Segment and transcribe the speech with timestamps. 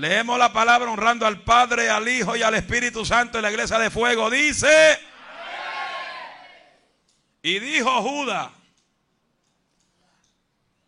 [0.00, 3.78] Leemos la palabra honrando al Padre, al Hijo y al Espíritu Santo en la iglesia
[3.78, 4.30] de fuego.
[4.30, 4.98] Dice,
[7.42, 8.50] y dijo Judá,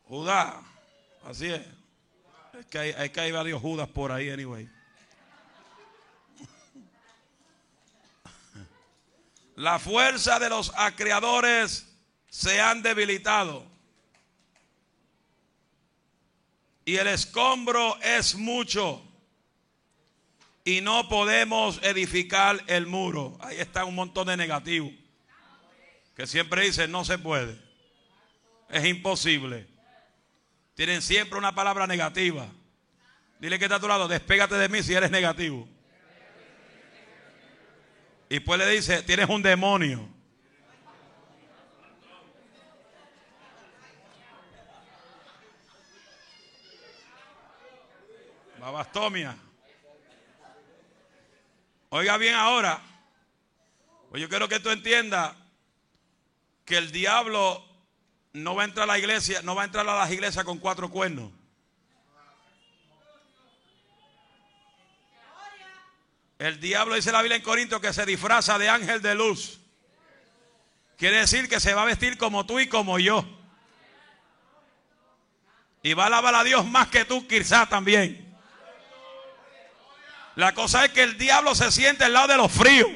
[0.04, 0.62] Judá,
[1.26, 1.60] así es.
[2.58, 4.66] Es que hay, que hay varios Judas por ahí, anyway.
[9.56, 11.86] La fuerza de los acreedores
[12.30, 13.71] se han debilitado.
[16.84, 19.02] Y el escombro es mucho.
[20.64, 23.36] Y no podemos edificar el muro.
[23.40, 24.92] Ahí está un montón de negativos.
[26.14, 27.58] Que siempre dicen no se puede.
[28.70, 29.66] Es imposible.
[30.74, 32.48] Tienen siempre una palabra negativa.
[33.38, 35.68] Dile que está a tu lado, despégate de mí si eres negativo.
[38.28, 40.08] Y pues le dice, tienes un demonio.
[48.62, 49.36] Babastomia.
[51.88, 52.80] Oiga bien ahora.
[54.08, 55.34] Pues yo quiero que tú entiendas
[56.64, 57.60] que el diablo
[58.32, 60.60] no va a entrar a la iglesia, no va a entrar a las iglesias con
[60.60, 61.32] cuatro cuernos.
[66.38, 69.58] El diablo dice la Biblia en Corinto que se disfraza de ángel de luz.
[70.96, 73.24] Quiere decir que se va a vestir como tú y como yo.
[75.82, 78.21] Y va a alabar a Dios más que tú quizá también.
[80.36, 82.90] La cosa es que el diablo se siente al lado de los fríos.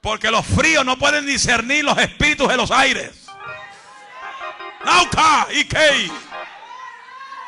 [0.00, 3.26] Porque los fríos no pueden discernir los espíritus de los aires.
[4.84, 6.12] Nauka y Kei.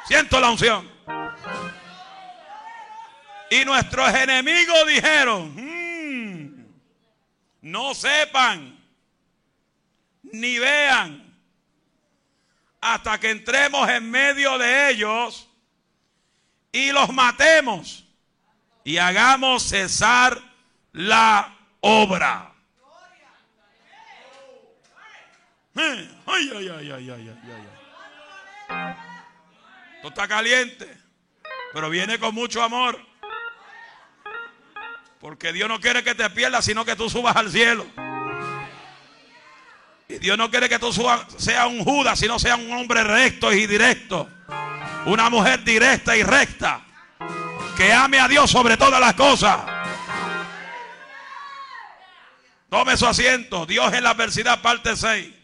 [0.06, 0.90] Siento la unción.
[3.50, 6.66] Y nuestros enemigos dijeron, hmm,
[7.62, 8.78] no sepan
[10.22, 11.28] ni vean
[12.80, 15.47] hasta que entremos en medio de ellos
[16.72, 18.04] y los matemos
[18.84, 20.40] y hagamos cesar
[20.92, 22.52] la obra.
[25.74, 27.30] Ay, ay, ay, ay, ay, ay,
[28.70, 28.94] ay.
[29.96, 30.96] Esto está caliente,
[31.72, 32.98] pero viene con mucho amor.
[35.20, 37.86] Porque Dios no quiere que te pierdas, sino que tú subas al cielo.
[40.08, 43.52] Y Dios no quiere que tú subas, sea un Judas, sino sea un hombre recto
[43.52, 44.28] y directo.
[45.06, 46.82] Una mujer directa y recta.
[47.76, 49.58] Que ame a Dios sobre todas las cosas.
[52.68, 53.64] Tome su asiento.
[53.66, 55.34] Dios en la adversidad, parte 6.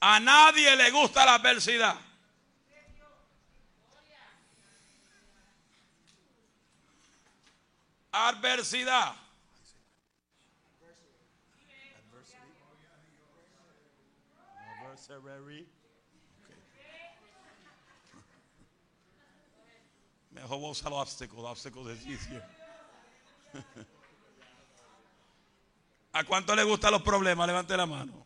[0.00, 1.96] A nadie le gusta la adversidad.
[8.12, 9.25] Adversidad.
[20.30, 21.50] Mejor vos usar los obstáculos.
[21.52, 22.44] Obstáculos es easier.
[26.12, 27.46] ¿A cuánto le gustan los problemas?
[27.46, 28.24] Levante la mano.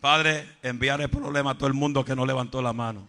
[0.00, 3.06] Padre, enviar el problema a todo el mundo que no levantó la mano.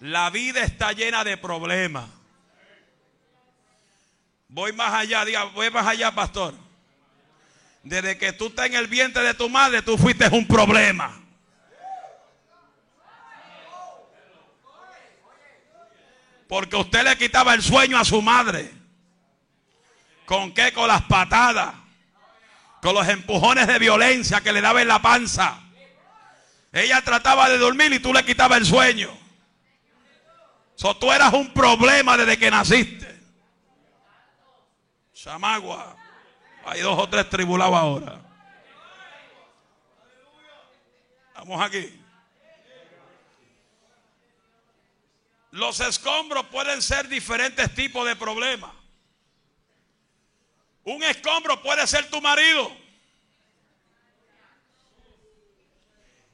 [0.00, 2.19] La vida está llena de problemas.
[4.52, 6.54] Voy más allá, diga, voy más allá, pastor.
[7.84, 11.18] Desde que tú estás en el vientre de tu madre, tú fuiste un problema.
[16.48, 18.72] Porque usted le quitaba el sueño a su madre.
[20.26, 20.72] ¿Con qué?
[20.72, 21.72] Con las patadas.
[22.82, 25.60] Con los empujones de violencia que le daba en la panza.
[26.72, 29.16] Ella trataba de dormir y tú le quitabas el sueño.
[30.98, 33.09] Tú eras un problema desde que naciste.
[35.22, 35.96] Chamagua.
[36.64, 38.20] Hay dos o tres tribulados ahora.
[41.34, 42.00] Vamos aquí.
[45.50, 48.70] Los escombros pueden ser diferentes tipos de problemas.
[50.84, 52.74] Un escombro puede ser tu marido.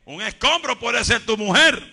[0.05, 1.93] Un escombro puede ser tu mujer.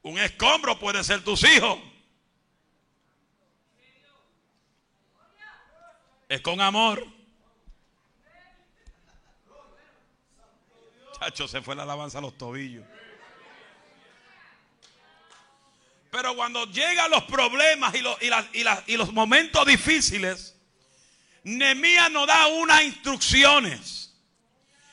[0.00, 1.91] Un escombro puede ser tus hijos.
[6.32, 7.06] Es con amor.
[11.20, 12.86] Chacho, se fue la alabanza a los tobillos.
[16.10, 18.16] Pero cuando llegan los problemas y los,
[18.86, 20.56] y, los momentos difíciles,
[21.44, 24.14] Nemía nos da unas instrucciones.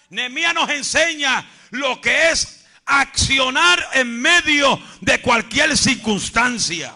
[0.10, 6.94] Nemía nos enseña lo que es accionar en medio de cualquier circunstancia.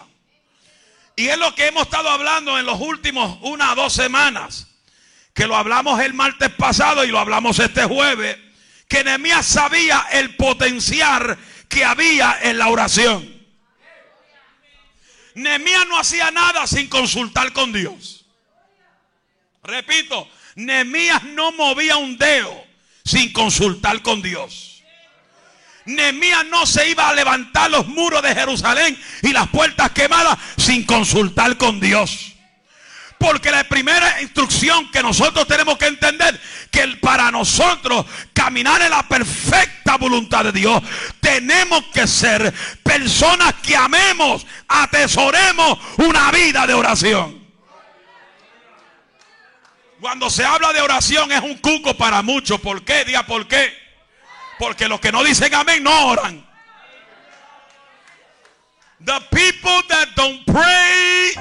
[1.16, 4.68] Y es lo que hemos estado hablando en los últimos una o dos semanas.
[5.32, 8.38] Que lo hablamos el martes pasado y lo hablamos este jueves.
[8.88, 11.38] Que Nehemías sabía el potencial
[11.68, 13.32] que había en la oración.
[15.34, 18.26] Nehemías no hacía nada sin consultar con Dios.
[19.62, 22.64] Repito, Nehemías no movía un dedo
[23.04, 24.73] sin consultar con Dios.
[25.86, 30.84] Nehemías no se iba a levantar los muros de Jerusalén y las puertas quemadas sin
[30.84, 32.32] consultar con Dios.
[33.18, 36.38] Porque la primera instrucción que nosotros tenemos que entender,
[36.70, 40.82] que para nosotros caminar en la perfecta voluntad de Dios,
[41.20, 42.52] tenemos que ser
[42.82, 47.44] personas que amemos, atesoremos una vida de oración.
[50.00, 52.60] Cuando se habla de oración es un cuco para muchos.
[52.60, 53.06] ¿Por qué?
[53.06, 53.83] Diga por qué.
[54.58, 56.44] Porque los que no dicen amén no oran.
[59.00, 61.32] The people that don't pray,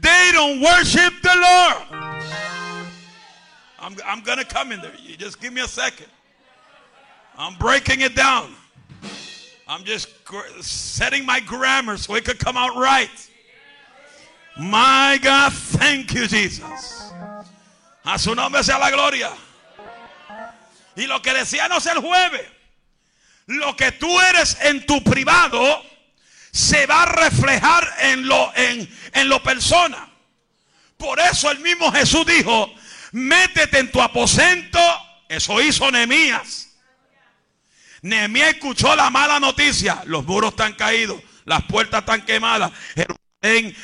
[0.00, 2.06] they don't worship the Lord.
[3.78, 4.92] I'm, I'm going to come in there.
[5.00, 6.08] You just give me a second.
[7.38, 8.52] I'm breaking it down.
[9.68, 10.08] I'm just
[10.60, 13.30] setting my grammar so it could come out right.
[14.58, 17.12] My God, thank you, Jesus.
[18.04, 19.32] A su nombre sea la gloria.
[20.96, 22.42] Y lo que decíamos el jueves,
[23.46, 25.84] lo que tú eres en tu privado
[26.50, 30.08] se va a reflejar en lo, en, en lo persona.
[30.96, 32.72] Por eso el mismo Jesús dijo,
[33.12, 34.80] métete en tu aposento.
[35.28, 36.70] Eso hizo Nehemías.
[38.00, 40.02] Nehemías escuchó la mala noticia.
[40.06, 42.72] Los muros están caídos, las puertas están quemadas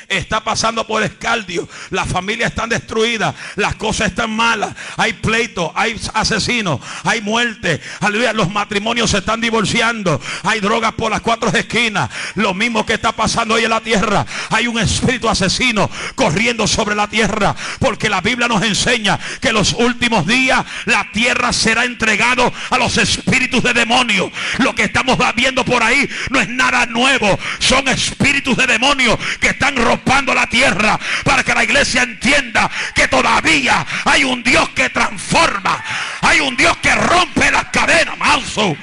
[0.07, 1.67] está pasando por escaldio.
[1.89, 3.35] Las familias están destruidas.
[3.55, 4.75] Las cosas están malas.
[4.97, 7.81] Hay pleitos, hay asesinos, hay muerte.
[7.99, 8.33] Aleluya.
[8.33, 10.19] Los matrimonios se están divorciando.
[10.43, 12.09] Hay drogas por las cuatro esquinas.
[12.35, 14.25] Lo mismo que está pasando hoy en la tierra.
[14.49, 17.55] Hay un espíritu asesino corriendo sobre la tierra.
[17.79, 22.97] Porque la Biblia nos enseña que los últimos días la tierra será entregado a los
[22.97, 24.31] espíritus de demonios.
[24.59, 27.39] Lo que estamos viendo por ahí no es nada nuevo.
[27.59, 33.07] Son espíritus de demonios que están rompando la tierra para que la iglesia entienda que
[33.07, 35.83] todavía hay un Dios que transforma,
[36.21, 38.75] hay un Dios que rompe las cadenas, manso.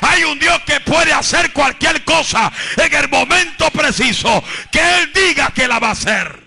[0.00, 5.50] Hay un Dios que puede hacer cualquier cosa en el momento preciso que Él diga
[5.54, 6.46] que la va a hacer.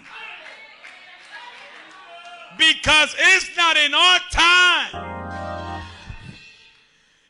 [2.57, 5.09] Because it's not in our time.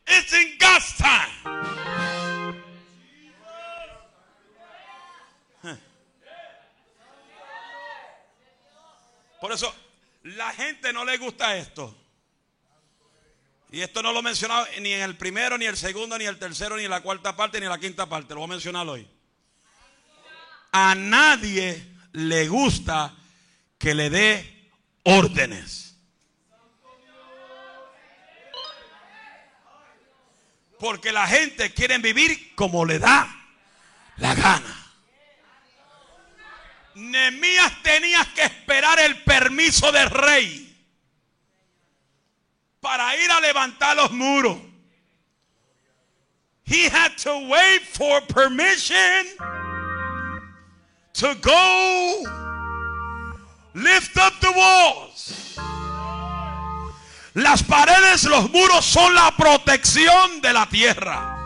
[0.07, 1.78] It's in God's time.
[9.39, 9.73] Por eso
[10.23, 11.95] la gente no le gusta esto.
[13.71, 16.39] Y esto no lo he mencionado ni en el primero, ni el segundo, ni el
[16.39, 18.33] tercero, ni la cuarta parte, ni la quinta parte.
[18.33, 19.07] Lo voy a mencionar hoy.
[20.71, 23.15] A nadie le gusta
[23.77, 24.71] que le dé
[25.03, 25.95] órdenes.
[30.79, 33.29] Porque la gente quiere vivir como le da
[34.17, 34.78] la gana.
[36.99, 40.65] Nemías tenía que esperar el permiso del rey
[42.81, 44.57] para ir a levantar los muros.
[46.65, 49.25] He had to wait for permission
[51.13, 52.23] to go
[53.73, 55.57] lift up the walls.
[57.33, 61.37] Las paredes, los muros son la protección de la tierra.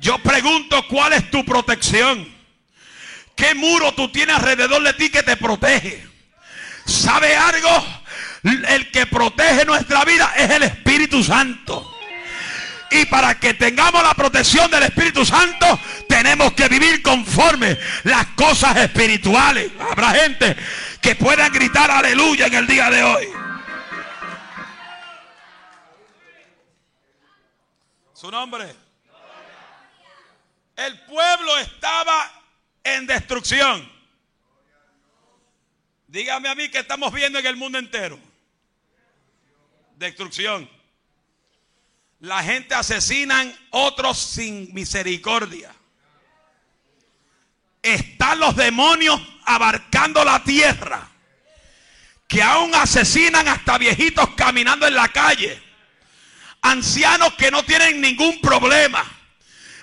[0.00, 2.33] Yo pregunto, ¿cuál es tu protección?
[3.34, 6.06] ¿Qué muro tú tienes alrededor de ti que te protege?
[6.84, 7.84] ¿Sabe algo?
[8.42, 11.90] El que protege nuestra vida es el Espíritu Santo.
[12.90, 18.76] Y para que tengamos la protección del Espíritu Santo, tenemos que vivir conforme las cosas
[18.76, 19.72] espirituales.
[19.80, 20.56] Habrá gente
[21.00, 23.28] que pueda gritar aleluya en el día de hoy.
[28.12, 28.74] Su nombre.
[30.76, 32.43] El pueblo estaba
[32.84, 33.90] en destrucción.
[36.06, 38.20] Dígame a mí que estamos viendo en el mundo entero.
[39.96, 40.70] Destrucción.
[42.20, 45.74] La gente asesinan otros sin misericordia.
[47.82, 51.10] Están los demonios abarcando la tierra.
[52.28, 55.60] Que aún asesinan hasta viejitos caminando en la calle.
[56.62, 59.04] Ancianos que no tienen ningún problema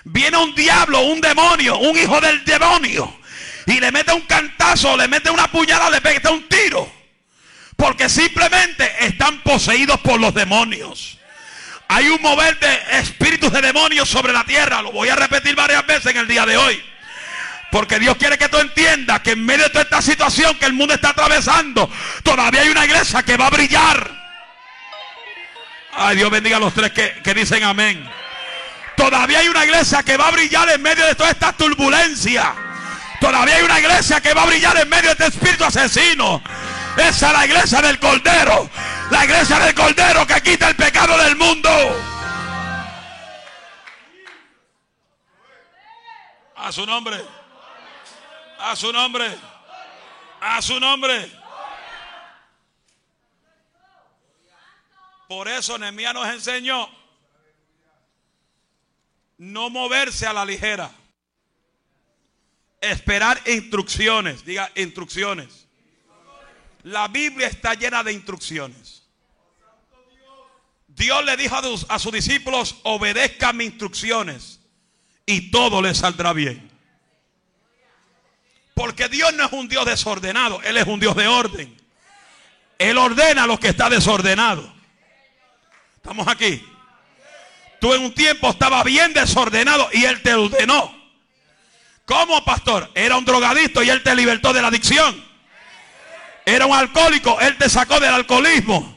[0.04, 3.18] Viene un diablo, un demonio, un hijo del demonio.
[3.66, 6.90] Y le mete un cantazo, le mete una puñalada, le pega un tiro.
[7.76, 11.18] Porque simplemente están poseídos por los demonios.
[11.88, 14.82] Hay un mover de espíritus de demonios sobre la tierra.
[14.82, 16.82] Lo voy a repetir varias veces en el día de hoy.
[17.70, 20.74] Porque Dios quiere que tú entiendas que en medio de toda esta situación que el
[20.74, 21.90] mundo está atravesando,
[22.22, 24.10] todavía hay una iglesia que va a brillar.
[25.94, 28.08] Ay, Dios bendiga a los tres que, que dicen amén.
[28.96, 32.54] Todavía hay una iglesia que va a brillar en medio de toda esta turbulencia.
[33.20, 36.42] Todavía hay una iglesia que va a brillar en medio de este espíritu asesino.
[36.96, 38.68] Esa es la iglesia del Cordero.
[39.10, 41.70] La iglesia del Cordero que quita el pecado del mundo.
[46.56, 47.20] A su nombre.
[48.58, 49.38] A su nombre.
[50.40, 51.30] A su nombre.
[55.28, 56.88] Por eso Nehemías nos enseñó
[59.42, 60.88] no moverse a la ligera.
[62.80, 64.44] Esperar instrucciones.
[64.44, 65.66] Diga instrucciones.
[66.84, 69.02] La Biblia está llena de instrucciones.
[70.86, 71.56] Dios le dijo
[71.88, 74.60] a, sus discípulos, obedezcan mis instrucciones
[75.26, 76.70] y todo les saldrá bien.
[78.74, 81.76] Porque Dios no es un Dios desordenado, Él es un Dios de orden.
[82.78, 84.72] Él ordena lo que está desordenado.
[85.96, 86.64] Estamos aquí.
[87.82, 90.94] Tú en un tiempo estaba bien desordenado y Él te ordenó.
[92.04, 92.88] ¿Cómo, pastor?
[92.94, 95.20] Era un drogadicto y Él te libertó de la adicción.
[96.46, 98.96] Era un alcohólico, Él te sacó del alcoholismo.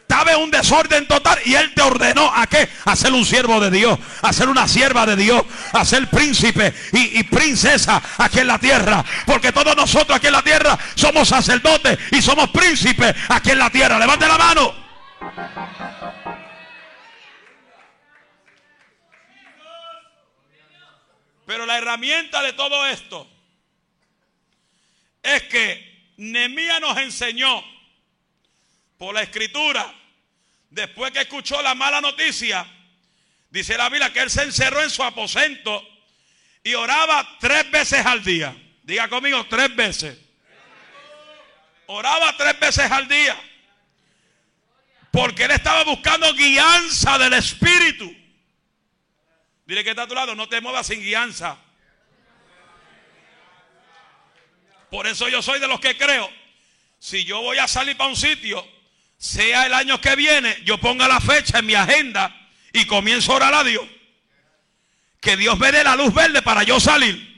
[0.00, 2.70] Estaba en un desorden total y Él te ordenó a qué?
[2.86, 6.72] A ser un siervo de Dios, a ser una sierva de Dios, a ser príncipe
[6.94, 9.04] y, y princesa aquí en la tierra.
[9.26, 13.68] Porque todos nosotros aquí en la tierra somos sacerdotes y somos príncipes aquí en la
[13.68, 13.98] tierra.
[13.98, 14.74] Levante la mano.
[21.46, 23.28] Pero la herramienta de todo esto
[25.22, 27.64] es que Nemía nos enseñó
[28.98, 29.92] por la escritura,
[30.70, 32.66] después que escuchó la mala noticia,
[33.50, 35.84] dice la Biblia que él se encerró en su aposento
[36.62, 38.56] y oraba tres veces al día.
[38.82, 40.18] Diga conmigo, tres veces.
[41.86, 43.36] Oraba tres veces al día.
[45.10, 48.21] Porque él estaba buscando guianza del Espíritu.
[49.72, 51.56] Dile que está a tu lado, no te muevas sin guianza.
[54.90, 56.30] Por eso yo soy de los que creo,
[56.98, 58.68] si yo voy a salir para un sitio,
[59.16, 62.38] sea el año que viene, yo ponga la fecha en mi agenda
[62.74, 63.88] y comienzo a orar a Dios.
[65.22, 67.31] Que Dios me dé la luz verde para yo salir.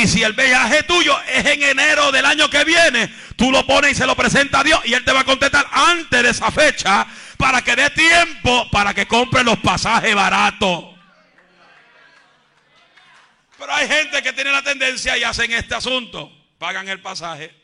[0.00, 3.92] Y si el viaje tuyo es en enero del año que viene, tú lo pones
[3.92, 6.50] y se lo presenta a Dios y Él te va a contestar antes de esa
[6.50, 10.86] fecha para que dé tiempo para que compre los pasajes baratos.
[13.58, 16.32] Pero hay gente que tiene la tendencia y hacen este asunto.
[16.56, 17.54] Pagan el pasaje,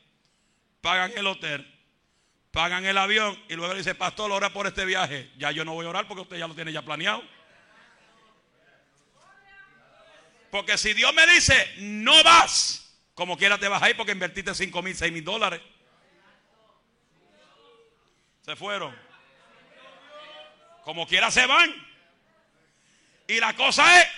[0.83, 1.67] pagan el hotel,
[2.51, 5.31] pagan el avión y luego dice, pastor, ora por este viaje.
[5.39, 7.23] Ya yo no voy a orar porque usted ya lo tiene ya planeado.
[10.57, 14.55] Porque si Dios me dice, no vas, como quiera te vas a ir porque invertiste
[14.55, 15.61] 5 mil, 6 mil dólares.
[18.41, 18.97] Se fueron.
[20.83, 21.75] Como quiera se van.
[23.29, 24.09] Y la cosa es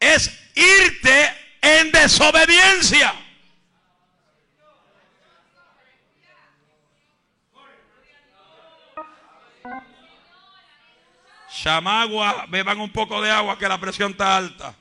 [0.00, 3.14] es irte en desobediencia.
[11.48, 14.74] Chamagua, beban un poco de agua que la presión está alta.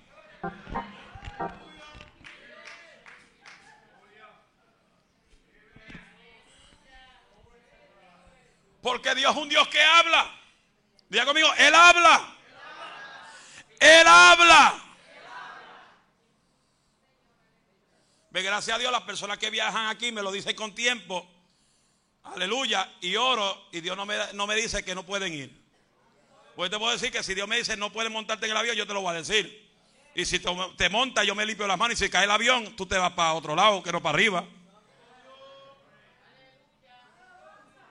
[8.81, 10.29] Porque Dios es un Dios que habla.
[11.07, 12.35] Diga conmigo, Él habla.
[13.79, 14.79] Él habla.
[18.31, 21.25] gracias a Dios, las personas que viajan aquí me lo dicen con tiempo.
[22.23, 22.91] Aleluya.
[23.00, 23.67] Y oro.
[23.71, 25.63] Y Dios no me, no me dice que no pueden ir.
[26.55, 28.75] Pues te puedo decir que si Dios me dice no puedes montarte en el avión,
[28.75, 29.62] yo te lo voy a decir.
[30.15, 32.00] Y si te, montas, yo me limpio las manos.
[32.00, 34.46] Y si cae el avión, tú te vas para otro lado, que no para arriba.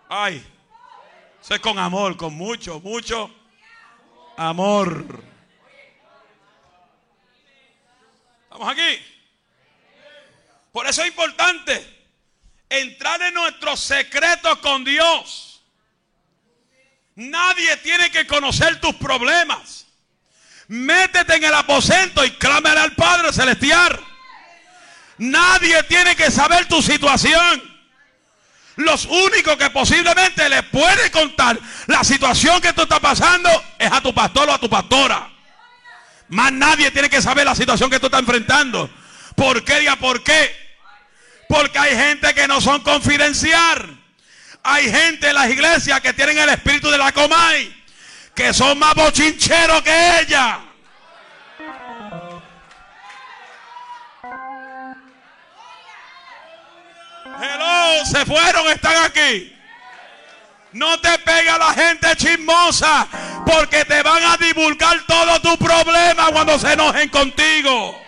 [0.09, 0.45] Ay.
[1.41, 3.29] Eso es con amor, con mucho, mucho
[4.37, 5.25] amor.
[8.45, 9.02] ¿Estamos aquí?
[10.71, 12.07] Por eso es importante
[12.69, 15.62] entrar en nuestros secretos con Dios.
[17.14, 19.87] Nadie tiene que conocer tus problemas.
[20.73, 24.00] Métete en el aposento y clámale al Padre Celestial.
[25.19, 27.62] Nadie tiene que saber tu situación.
[28.76, 34.00] Los únicos que posiblemente le puede contar la situación que tú estás pasando es a
[34.00, 35.31] tu pastor o a tu pastora.
[36.29, 38.88] Más nadie tiene que saber la situación que tú estás enfrentando.
[39.37, 39.83] ¿Por qué?
[39.83, 40.57] ¿Y por qué?
[41.50, 44.00] Porque hay gente que no son confidencial.
[44.62, 47.82] Hay gente en las iglesias que tienen el espíritu de la comay.
[48.35, 50.61] Que son más bochincheros que ella.
[57.41, 59.57] Hello, se fueron, están aquí.
[60.73, 63.07] No te pega la gente chismosa
[63.45, 68.01] porque te van a divulgar todo tu problema cuando se enojen contigo.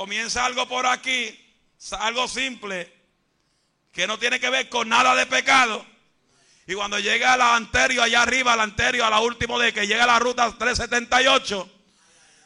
[0.00, 1.38] Comienza algo por aquí,
[1.98, 2.90] algo simple,
[3.92, 5.84] que no tiene que ver con nada de pecado.
[6.66, 10.04] Y cuando llega al anterior, allá arriba, al anterior, a la última de que llega
[10.04, 11.70] a la ruta 378,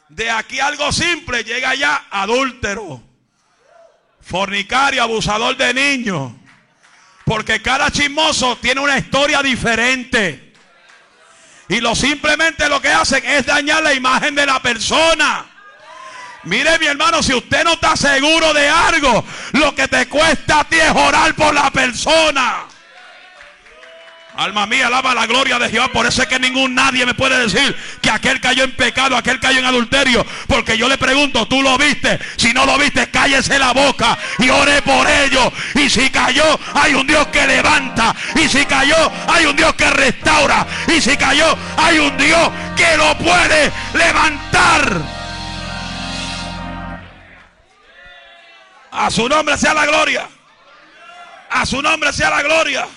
[0.09, 3.01] de aquí algo simple llega allá adúltero,
[4.19, 6.33] fornicario, abusador de niños.
[7.23, 10.53] Porque cada chismoso tiene una historia diferente.
[11.69, 15.54] Y lo simplemente lo que hacen es dañar la imagen de la persona.
[16.45, 20.63] Mire mi hermano, si usted no está seguro de algo, lo que te cuesta a
[20.63, 22.65] ti es orar por la persona.
[24.37, 25.87] Alma mía, alaba la gloria de Jehová.
[25.87, 29.39] Por eso es que ningún nadie me puede decir que aquel cayó en pecado, aquel
[29.39, 30.25] cayó en adulterio.
[30.47, 32.19] Porque yo le pregunto, ¿tú lo viste?
[32.35, 35.51] Si no lo viste, cállese la boca y ore por ello.
[35.75, 38.13] Y si cayó, hay un Dios que levanta.
[38.35, 40.67] Y si cayó, hay un Dios que restaura.
[40.93, 45.14] Y si cayó, hay un Dios que lo puede levantar.
[48.97, 50.29] A su nombre sea la gloria.
[51.49, 52.87] A su nombre sea la gloria.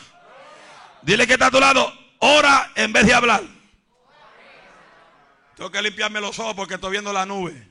[1.02, 3.42] Dile que está a tu lado, ora en vez de hablar.
[5.56, 7.68] Tengo que limpiarme los ojos porque estoy viendo la nube.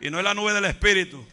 [0.00, 1.24] Y no es la nube del Espíritu.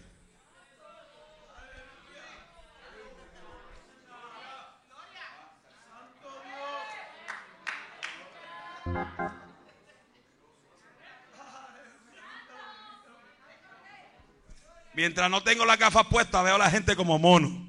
[15.02, 17.68] Mientras no tengo la gafas puesta, veo a la gente como mono.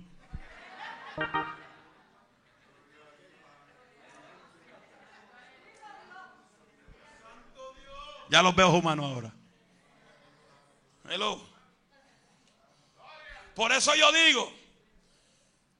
[8.28, 9.32] Ya los veo humanos ahora.
[11.08, 11.40] Hello.
[13.54, 14.52] Por eso yo digo,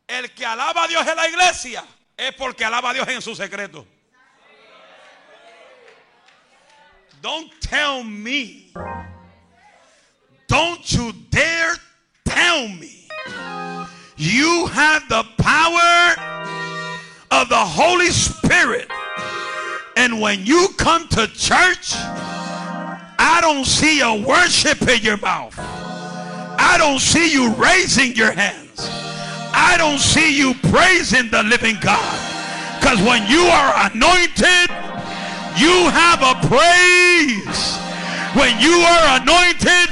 [0.06, 1.84] el que alaba a Dios en la iglesia
[2.16, 3.86] es porque alaba a Dios en su secreto.
[7.20, 8.72] Don't tell me.
[10.52, 11.76] Don't you dare
[12.26, 13.08] tell me.
[14.18, 16.14] You have the power
[17.30, 18.86] of the Holy Spirit.
[19.96, 25.54] And when you come to church, I don't see a worship in your mouth.
[25.58, 28.90] I don't see you raising your hands.
[29.54, 32.78] I don't see you praising the living God.
[32.78, 34.68] Because when you are anointed,
[35.56, 37.78] you have a praise.
[38.36, 39.91] When you are anointed,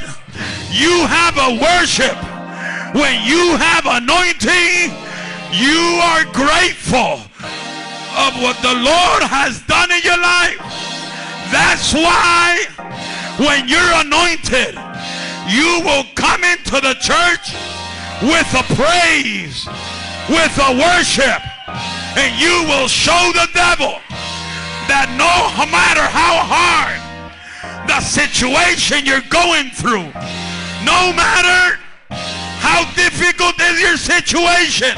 [0.70, 2.16] you have a worship.
[2.94, 4.94] When you have anointing,
[5.52, 7.22] you are grateful
[8.18, 10.58] of what the Lord has done in your life.
[11.50, 12.66] That's why
[13.38, 14.78] when you're anointed,
[15.50, 17.54] you will come into the church
[18.22, 19.66] with a praise,
[20.28, 21.42] with a worship,
[22.18, 23.98] and you will show the devil
[24.86, 25.30] that no
[25.70, 26.98] matter how hard
[27.86, 30.10] the situation you're going through,
[30.84, 31.78] no matter
[32.60, 34.94] how difficult is your situation,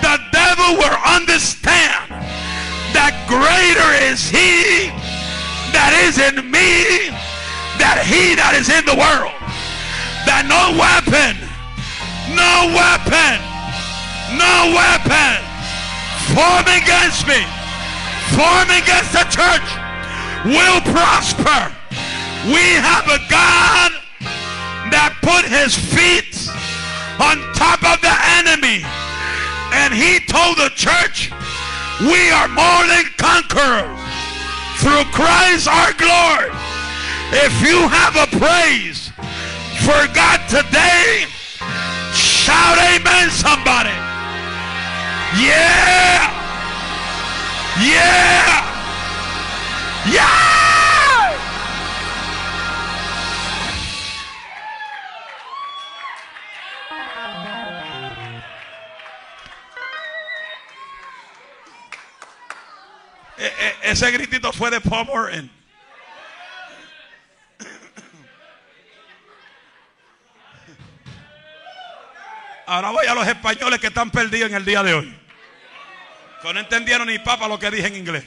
[0.00, 2.10] the devil will understand
[2.92, 4.92] that greater is he
[5.72, 7.08] that is in me
[7.80, 9.34] that he that is in the world,
[10.28, 11.34] that no weapon,
[12.36, 13.40] no weapon,
[14.36, 15.40] no weapon
[16.30, 17.42] form against me,
[18.36, 19.68] form against the church
[20.44, 21.72] will prosper.
[22.46, 24.01] We have a God
[24.92, 26.36] that put his feet
[27.16, 28.84] on top of the enemy.
[29.72, 31.32] And he told the church,
[32.04, 33.96] we are more than conquerors
[34.84, 36.52] through Christ our Lord.
[37.32, 39.08] If you have a praise
[39.88, 41.24] for God today,
[42.12, 43.96] shout amen somebody.
[45.40, 46.28] Yeah.
[47.80, 48.62] Yeah.
[50.12, 50.61] Yeah.
[63.82, 65.50] Ese gritito fue de Paul Morton.
[72.66, 75.18] Ahora voy a los españoles que están perdidos en el día de hoy.
[76.40, 78.24] Que no entendieron ni papa lo que dije en inglés.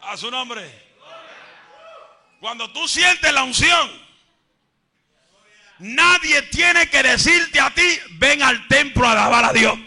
[0.00, 0.62] A su nombre.
[2.40, 3.90] Cuando tú sientes la unción,
[5.78, 9.78] nadie tiene que decirte a ti, ven al templo a alabar a Dios.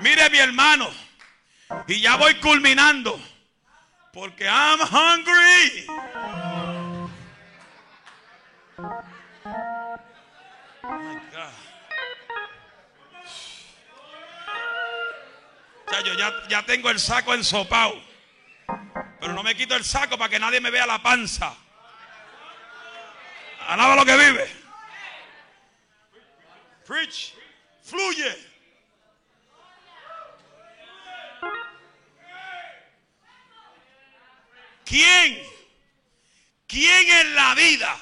[0.00, 0.90] Mire mi hermano,
[1.86, 3.20] y ya voy culminando,
[4.12, 5.86] porque I'm hungry.
[16.02, 18.00] yo ya, ya tengo el saco ensopado.
[19.20, 21.54] Pero no me quito el saco para que nadie me vea la panza.
[23.68, 24.50] Alaba lo que vive.
[26.86, 27.34] Preach.
[27.82, 28.49] Fluye.
[34.90, 35.40] ¿Quién?
[36.66, 37.96] ¿Quién en la vida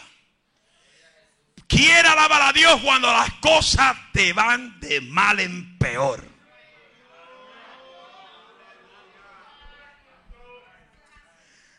[1.67, 6.27] quiere alabar a Dios cuando las cosas te van de mal en peor?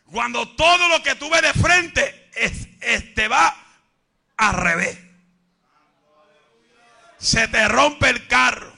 [0.04, 2.30] Cuando todo lo que tú ves de frente
[3.16, 3.52] te va
[4.36, 4.96] al revés.
[7.18, 8.72] Se te rompe el carro.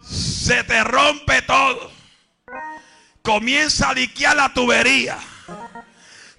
[0.00, 1.95] Se te rompe todo.
[3.26, 5.18] Comienza a liquear la tubería.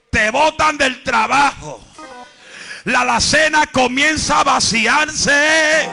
[0.09, 1.85] Te botan del trabajo.
[2.85, 5.89] La alacena comienza a vaciarse.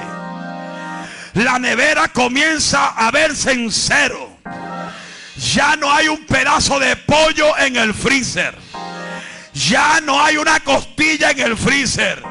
[1.35, 4.39] La nevera comienza a verse en cero.
[5.53, 8.57] Ya no hay un pedazo de pollo en el freezer.
[9.53, 12.23] Ya no hay una costilla en el freezer.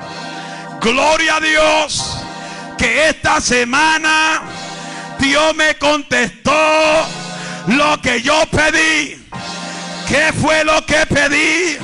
[0.79, 2.17] Gloria a Dios
[2.77, 4.41] que esta semana
[5.19, 7.22] Dios me contestó
[7.67, 9.23] lo que yo pedí.
[10.07, 11.77] ¿Qué fue lo que pedí?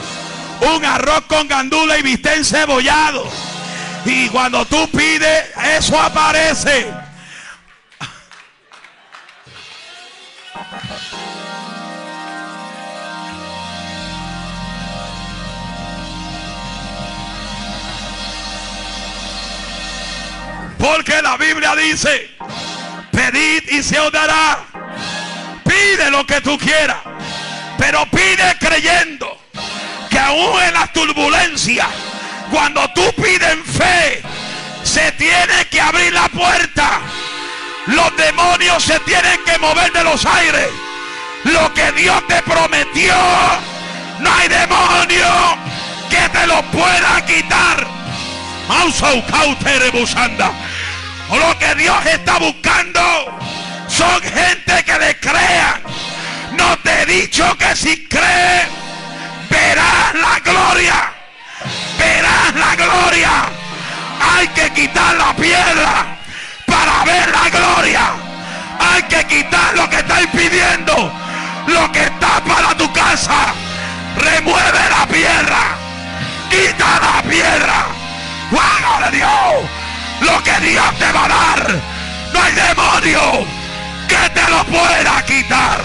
[0.75, 3.25] Un arroz con gandula y bistec cebollado.
[4.05, 5.45] Y cuando tú pides,
[5.77, 6.91] eso aparece.
[20.77, 22.31] Porque la Biblia dice,
[23.11, 24.68] pedid y se os dará.
[25.69, 26.97] Pide lo que tú quieras.
[27.77, 29.37] Pero pide creyendo
[30.09, 31.87] que aún en las turbulencias,
[32.51, 34.21] cuando tú pides en fe,
[34.83, 36.99] se tiene que abrir la puerta.
[37.85, 40.69] Los demonios se tienen que mover de los aires.
[41.43, 43.15] Lo que Dios te prometió,
[44.19, 45.57] no hay demonio
[46.09, 47.87] que te lo pueda quitar.
[51.29, 52.99] Lo que Dios está buscando
[53.99, 55.81] son gente que le crea.
[56.57, 58.67] No te he dicho que si crees,
[59.49, 60.99] verás la gloria.
[61.97, 63.31] Verás la gloria.
[64.31, 66.05] Hay que quitar la piedra
[66.65, 68.05] para ver la gloria.
[68.79, 70.95] Hay que quitar lo que estáis pidiendo.
[71.67, 73.53] Lo que está para tu casa.
[74.15, 75.61] Remueve la piedra.
[76.49, 77.85] Quita la piedra
[79.03, 79.55] de Dios.
[80.21, 81.81] Lo que Dios te va a dar.
[82.33, 83.58] No hay demonio
[84.49, 85.81] lo pueda quitar.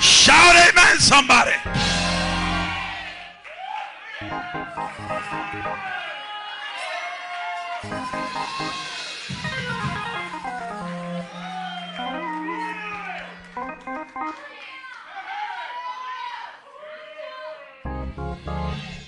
[0.00, 1.52] Shout amen somebody.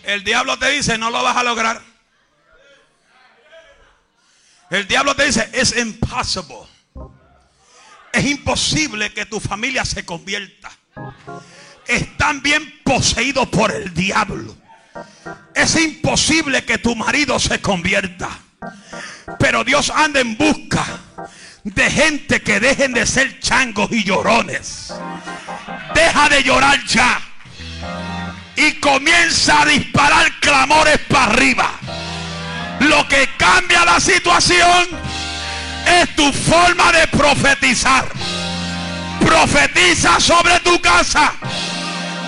[0.04, 1.91] El diablo te dice, no lo vas a lograr.
[4.72, 6.56] El diablo te dice, es impossible.
[8.10, 10.70] Es imposible que tu familia se convierta.
[11.86, 14.56] Están bien poseídos por el diablo.
[15.54, 18.30] Es imposible que tu marido se convierta.
[19.38, 20.86] Pero Dios anda en busca
[21.64, 24.90] de gente que dejen de ser changos y llorones.
[25.94, 27.20] Deja de llorar ya
[28.56, 31.78] y comienza a disparar clamores para arriba.
[32.80, 34.88] Lo que cambia la situación
[36.00, 38.04] es tu forma de profetizar.
[39.18, 41.32] Profetiza sobre tu casa.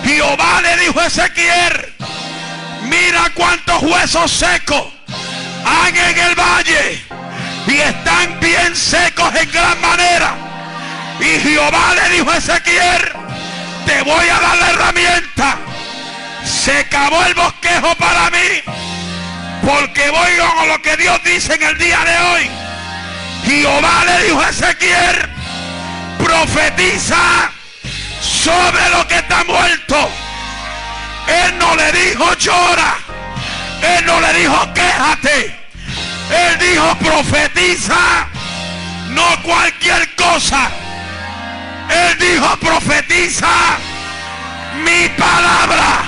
[0.03, 1.93] Jehová le dijo a Ezequiel,
[2.83, 4.83] mira cuántos huesos secos
[5.65, 7.01] han en el valle
[7.67, 10.35] y están bien secos en gran manera.
[11.21, 13.11] Y Jehová le dijo a Ezequiel,
[13.85, 15.57] te voy a dar la herramienta
[16.45, 18.61] se acabó el bosquejo para mí.
[19.65, 22.51] Porque voy con lo que Dios dice en el día de hoy.
[23.45, 25.29] Jehová le dijo a Ezequiel,
[26.19, 27.51] profetiza
[28.21, 30.09] sobre lo que está muerto.
[31.27, 32.95] Él no le dijo llora.
[33.81, 35.59] Él no le dijo quéjate.
[36.29, 38.27] Él dijo profetiza.
[39.09, 40.69] No cualquier cosa.
[41.89, 43.47] Él dijo, profetiza
[44.83, 46.03] mi palabra.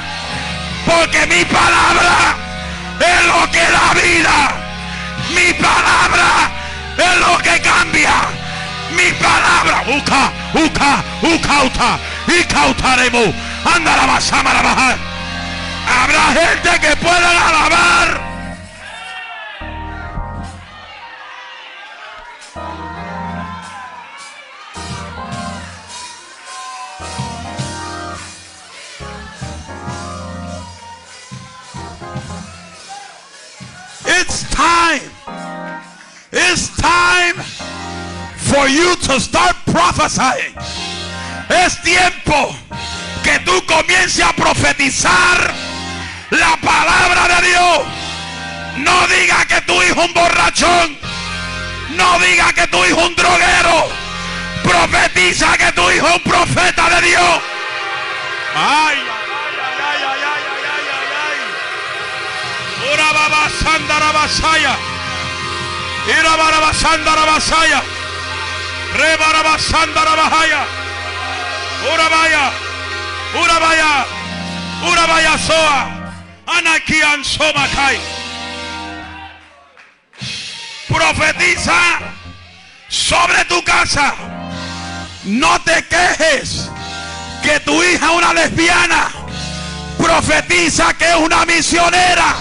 [0.85, 2.46] Porque mi palabra
[2.99, 4.67] es lo que da vida.
[5.33, 6.49] Mi palabra
[6.97, 8.13] es lo que cambia.
[8.91, 9.83] Mi palabra.
[9.87, 11.99] Uca, uca, ucauta.
[12.27, 13.33] Y cautaremos.
[13.65, 14.97] Anda la bajar.
[15.87, 18.26] Habrá gente que pueda alabar.
[38.57, 40.53] For you to start prophesying.
[41.63, 42.55] Es tiempo
[43.23, 45.53] que tú comiences a profetizar
[46.31, 47.79] la palabra de Dios.
[48.77, 50.97] No diga que tu hijo un borrachón.
[51.91, 53.89] No diga que tu hijo un droguero.
[54.63, 57.41] Profetiza que tu hijo un profeta de Dios.
[58.55, 60.43] Ay, ay, ay, ay, ay,
[60.73, 61.39] ay, ay, ay.
[62.91, 63.07] Ura
[68.93, 69.07] baba sandara basaya.
[69.07, 70.63] Ira baraba sandara basaya.
[70.63, 70.87] Re baraba sandara bahaya.
[71.83, 72.51] Ura vaya.
[73.35, 74.05] Ura vaya.
[74.83, 75.91] Ura vaya soa.
[76.47, 77.99] Anakian somakai.
[80.87, 81.99] Profetiza
[82.89, 84.13] sobre tu casa.
[85.23, 86.69] No te quejes
[87.43, 89.09] que tu hija una lesbiana.
[89.97, 92.35] Profetiza que es una misionera.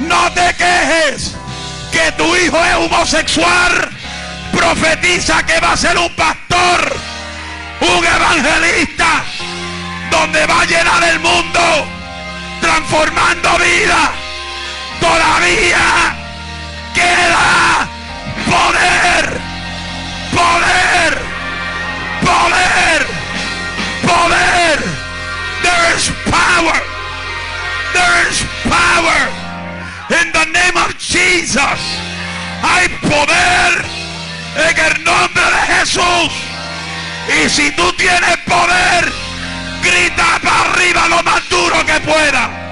[0.00, 1.34] No te quejes
[1.90, 3.90] que tu hijo es homosexual.
[4.56, 6.96] Profetiza que va a ser un pastor,
[7.80, 9.22] un evangelista,
[10.10, 11.60] donde va a llenar el mundo,
[12.62, 14.12] transformando vida.
[14.98, 16.16] Todavía
[16.94, 17.86] queda
[18.46, 19.40] poder,
[20.32, 21.12] poder,
[22.24, 23.06] poder,
[24.08, 24.78] poder.
[25.62, 26.80] There is power.
[27.92, 29.20] There is power.
[30.18, 31.80] In the name of Jesus.
[32.62, 33.95] Hay poder
[34.56, 36.32] en el nombre de Jesús.
[37.28, 39.12] Y si tú tienes poder,
[39.82, 42.65] grita para arriba lo más duro que pueda.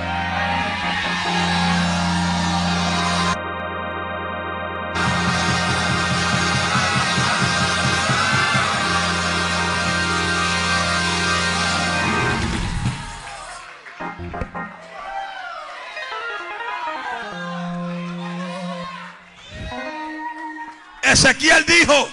[21.14, 22.09] Ezequiel dijo,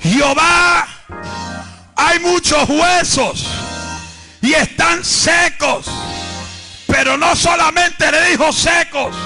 [0.00, 0.86] Jehová,
[1.96, 3.46] hay muchos huesos
[4.42, 5.86] y están secos.
[6.86, 9.16] Pero no solamente le dijo secos,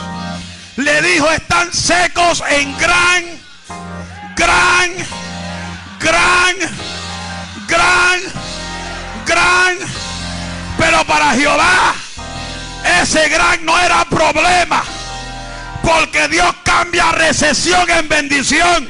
[0.76, 3.24] le dijo están secos en gran,
[4.36, 4.90] gran,
[5.98, 6.56] gran,
[7.66, 8.20] gran,
[9.26, 9.78] gran.
[10.78, 11.94] Pero para Jehová
[13.02, 14.84] ese gran no era problema.
[15.82, 18.88] Porque Dios cambia recesión en bendición.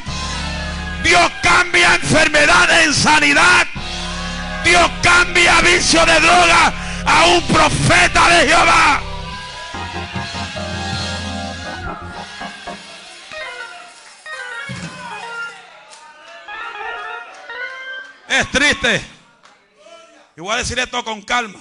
[1.03, 3.67] Dios cambia enfermedad en sanidad.
[4.65, 6.73] Dios cambia vicio de droga
[7.07, 9.03] a un profeta de Jehová.
[18.29, 19.05] Es triste.
[20.37, 21.59] Y voy a decir esto con calma.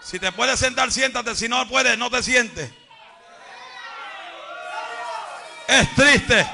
[0.00, 1.34] Si te puedes sentar, siéntate.
[1.34, 2.70] Si no puedes, no te sientes.
[5.68, 6.46] Es triste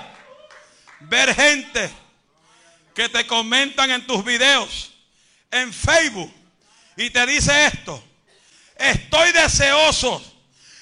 [1.01, 1.91] ver gente
[2.95, 4.93] que te comentan en tus videos,
[5.51, 6.33] en Facebook,
[6.97, 8.03] y te dice esto.
[8.77, 10.23] Estoy deseoso,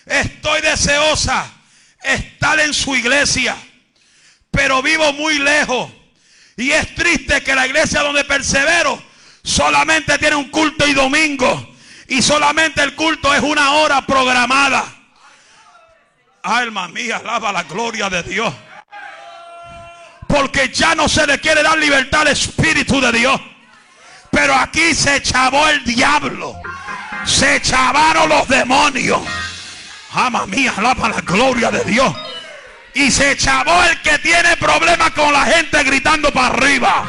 [0.06, 1.52] estoy deseosa
[2.02, 3.56] estar en su iglesia,
[4.50, 5.90] pero vivo muy lejos.
[6.56, 9.02] Y es triste que la iglesia donde persevero
[9.42, 11.74] solamente tiene un culto y domingo.
[12.08, 14.99] Y solamente el culto es una hora programada.
[16.42, 18.52] Alma mía, alaba la gloria de Dios.
[20.26, 23.40] Porque ya no se le quiere dar libertad al Espíritu de Dios.
[24.30, 26.56] Pero aquí se chavó el diablo.
[27.26, 29.20] Se chavaron los demonios.
[30.12, 32.14] Alma mía, alaba la gloria de Dios.
[32.94, 37.04] Y se chavó el que tiene problemas con la gente gritando para arriba.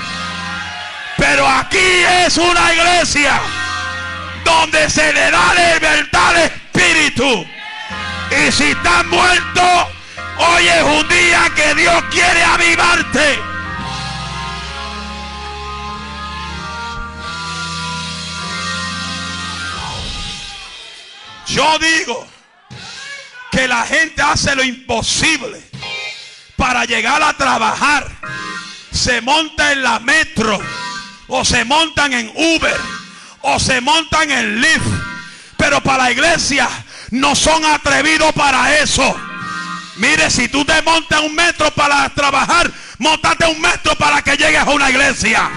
[1.17, 3.39] Pero aquí es una iglesia
[4.43, 7.47] donde se le da libertad al Espíritu.
[8.31, 9.61] Y si estás muerto,
[10.37, 13.39] hoy es un día que Dios quiere avivarte.
[21.47, 22.25] Yo digo
[23.51, 25.61] que la gente hace lo imposible
[26.55, 28.07] para llegar a trabajar.
[28.93, 30.57] Se monta en la metro
[31.27, 32.79] o se montan en Uber
[33.41, 34.87] o se montan en Lyft.
[35.57, 36.69] Pero para la iglesia
[37.11, 39.15] no son atrevidos para eso.
[39.97, 44.61] Mire, si tú te montas un metro para trabajar, montate un metro para que llegues
[44.61, 45.49] a una iglesia.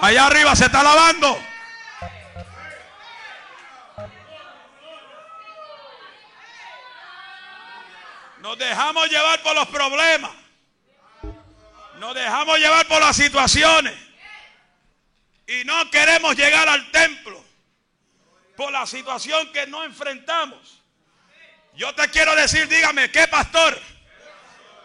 [0.00, 1.47] Allá arriba se está lavando.
[8.48, 10.30] Nos dejamos llevar por los problemas.
[11.98, 13.92] Nos dejamos llevar por las situaciones.
[15.46, 17.44] Y no queremos llegar al templo
[18.56, 20.80] por la situación que no enfrentamos.
[21.74, 23.78] Yo te quiero decir, dígame, ¿qué pastor?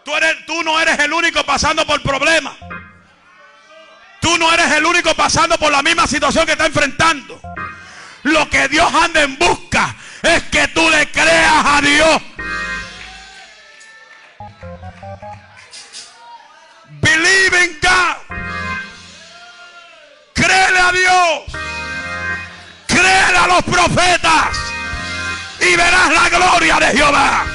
[0.04, 0.12] Tú,
[0.46, 2.58] tú no eres el único pasando por problemas.
[4.20, 7.40] Tú no eres el único pasando por la misma situación que está enfrentando.
[8.24, 12.33] Lo que Dios anda en busca es que tú le creas a Dios.
[17.24, 17.80] Believe in
[20.76, 21.52] a Dios.
[22.86, 24.56] Créele a los profetas.
[25.58, 27.46] Y verás la gloria de Jehová.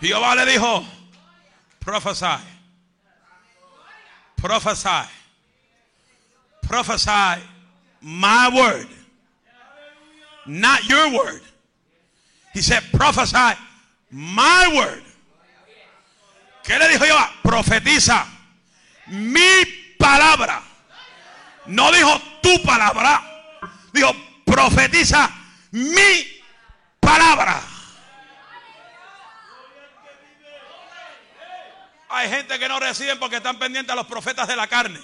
[0.00, 0.84] Jehová le dijo,
[1.80, 2.38] prophesy,
[4.36, 5.08] prophesy,
[6.66, 7.42] prophesy
[8.02, 8.88] my word,
[10.46, 11.42] not your word.
[12.52, 13.58] He said, prophesy
[14.10, 15.02] my word.
[16.62, 17.30] ¿Qué le dijo Jehová?
[17.42, 18.26] Profetiza
[19.08, 19.64] mi
[19.98, 20.62] palabra.
[21.66, 23.22] No dijo tu palabra.
[23.92, 25.30] Dijo, profetiza
[25.72, 26.42] mi
[27.00, 27.60] palabra.
[32.08, 35.00] Hay gente que no reciben porque están pendientes a los profetas de la carne.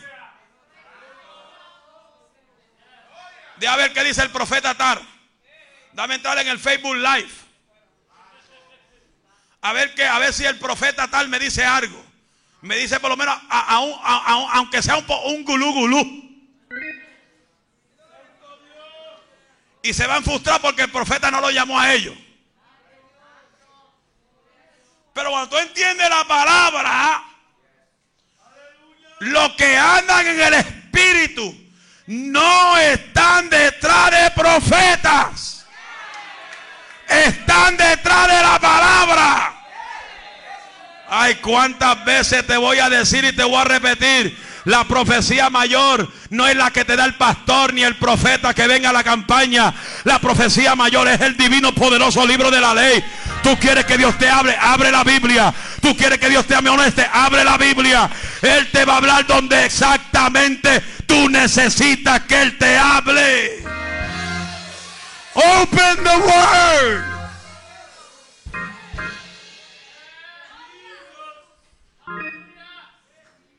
[3.56, 5.00] De a ver qué dice el profeta Tar.
[5.92, 7.30] Dame entrar en el Facebook Live.
[9.62, 12.04] A ver, que, a ver si el profeta tal me dice algo.
[12.62, 16.30] Me dice por lo menos, aunque sea un, un gulú gulú.
[19.82, 22.14] Y se van frustrados porque el profeta no lo llamó a ellos.
[25.12, 27.24] Pero cuando tú entiendes la palabra,
[29.20, 31.54] los que andan en el espíritu
[32.06, 35.59] no están detrás de profetas.
[37.10, 39.52] Están detrás de la palabra.
[41.08, 44.38] Ay, cuántas veces te voy a decir y te voy a repetir.
[44.64, 48.68] La profecía mayor no es la que te da el pastor ni el profeta que
[48.68, 49.74] venga a la campaña.
[50.04, 53.04] La profecía mayor es el divino poderoso libro de la ley.
[53.42, 55.52] Tú quieres que Dios te hable, abre la Biblia.
[55.80, 58.08] Tú quieres que Dios te ame honeste, abre la Biblia.
[58.42, 63.79] Él te va a hablar donde exactamente tú necesitas que Él te hable.
[65.40, 67.04] Open the word.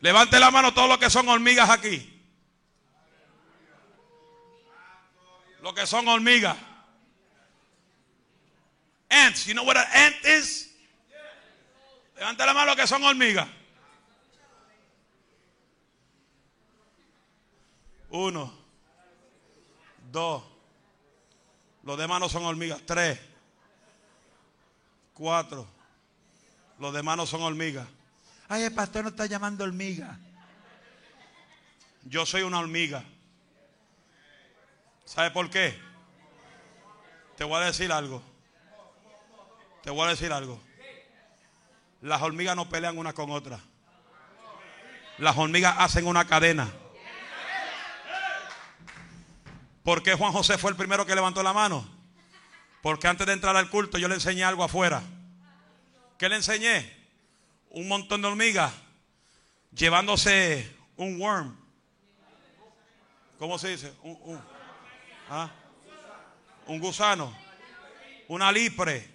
[0.02, 2.08] Levante la mano todos los que son hormigas aquí.
[5.62, 6.58] Los que son hormigas.
[9.10, 9.46] Ants.
[9.46, 10.70] You know what an ant is?
[12.16, 13.48] Levante la mano los que son hormigas.
[18.12, 18.54] Uno.
[20.12, 20.51] Dos.
[21.84, 22.82] Los demás no son hormigas.
[22.86, 23.20] Tres.
[25.14, 25.68] Cuatro.
[26.80, 27.88] Los demás no son hormigas.
[28.48, 30.18] Ay, el pastor no está llamando hormiga.
[32.04, 33.04] Yo soy una hormiga.
[35.06, 35.80] ¿Sabe por qué?
[37.38, 38.22] Te voy a decir algo.
[39.84, 40.62] Te voy a decir algo.
[42.02, 43.60] Las hormigas no pelean una con otra.
[45.18, 46.72] Las hormigas hacen una cadena.
[49.84, 51.88] ¿Por qué Juan José fue el primero que levantó la mano?
[52.82, 55.02] Porque antes de entrar al culto yo le enseñé algo afuera.
[56.18, 57.02] ¿Qué le enseñé?
[57.70, 58.72] Un montón de hormigas
[59.74, 61.58] llevándose un worm.
[63.40, 63.94] ¿Cómo se dice?
[64.04, 64.40] Un,
[65.30, 65.50] ¿ah?
[66.68, 67.36] un gusano.
[68.28, 69.10] Una lipre.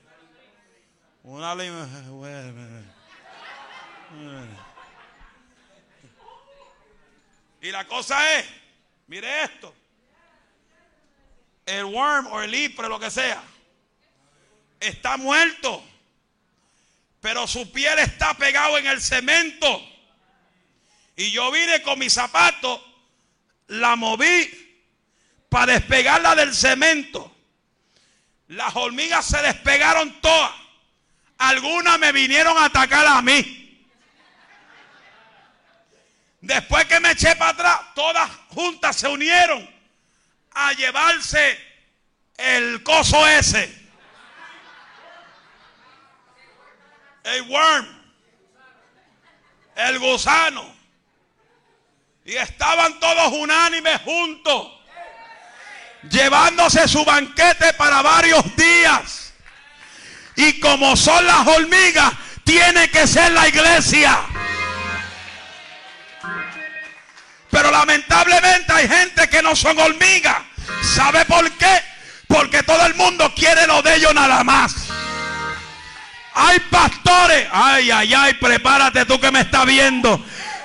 [1.22, 1.54] Una
[7.60, 8.46] Y la cosa es,
[9.08, 9.74] mire esto.
[11.66, 13.42] El worm o el ipre, lo que sea,
[14.80, 15.84] está muerto.
[17.20, 19.82] Pero su piel está pegado en el cemento.
[21.16, 22.82] Y yo vine con mi zapato,
[23.68, 24.48] la moví
[25.48, 27.34] para despegarla del cemento.
[28.48, 30.66] Las hormigas se despegaron todas
[31.38, 33.62] algunas me vinieron a atacar a mí.
[36.40, 39.75] Después que me eché para atrás, todas juntas se unieron
[40.56, 41.58] a llevarse
[42.38, 43.70] el coso ese.
[47.24, 47.86] El worm.
[49.76, 50.74] El gusano.
[52.24, 54.72] Y estaban todos unánimes juntos.
[56.10, 59.34] Llevándose su banquete para varios días.
[60.36, 62.12] Y como son las hormigas,
[62.44, 64.35] tiene que ser la iglesia.
[67.56, 70.36] Pero lamentablemente hay gente que no son hormigas.
[70.94, 71.80] ¿Sabe por qué?
[72.26, 74.74] Porque todo el mundo quiere lo de ellos nada más.
[76.34, 77.48] Hay pastores.
[77.50, 80.22] Ay, ay, ay, prepárate tú que me estás viendo.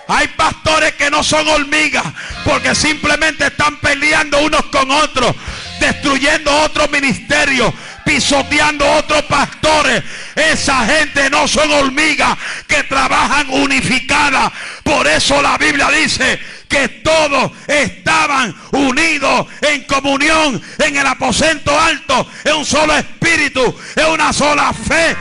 [0.10, 2.04] Hay pastores que no son hormigas
[2.44, 5.34] porque simplemente están peleando unos con otros,
[5.80, 7.74] destruyendo otros ministerios,
[8.04, 10.04] pisoteando otros pastores.
[10.36, 12.38] Esa gente no son hormigas
[12.68, 14.52] que trabajan unificadas.
[14.84, 16.38] Por eso la Biblia dice
[16.72, 23.62] que todos estaban unidos en comunión en el aposento alto, en un solo espíritu,
[23.98, 25.16] en una sola fe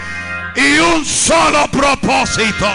[0.55, 2.67] y un solo propósito.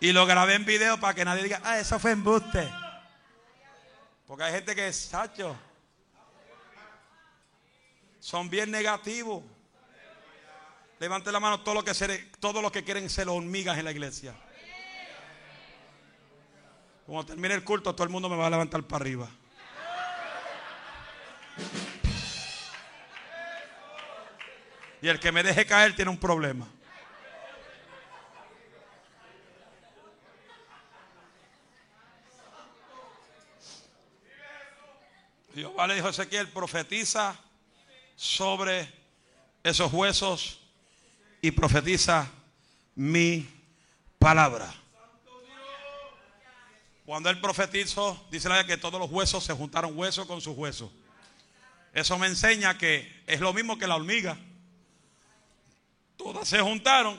[0.00, 2.68] Y lo grabé en video para que nadie diga, ah, eso fue embuste.
[4.26, 5.56] Porque hay gente que sacho.
[8.20, 9.42] Son bien negativos.
[11.00, 14.34] Levante la mano todos los que, todos los que quieren ser hormigas en la iglesia.
[17.06, 19.30] Cuando termine el culto, todo el mundo me va a levantar para arriba.
[25.00, 26.66] Y el que me deje caer tiene un problema.
[35.54, 37.36] Jehová le dijo a Ezequiel, profetiza
[38.16, 38.92] sobre
[39.62, 40.67] esos huesos
[41.40, 42.28] y profetiza
[42.94, 43.48] mi
[44.18, 44.72] palabra.
[47.04, 50.90] Cuando él profetizó, dice la que todos los huesos se juntaron hueso con sus huesos.
[51.94, 54.36] Eso me enseña que es lo mismo que la hormiga.
[56.16, 57.18] Todas se juntaron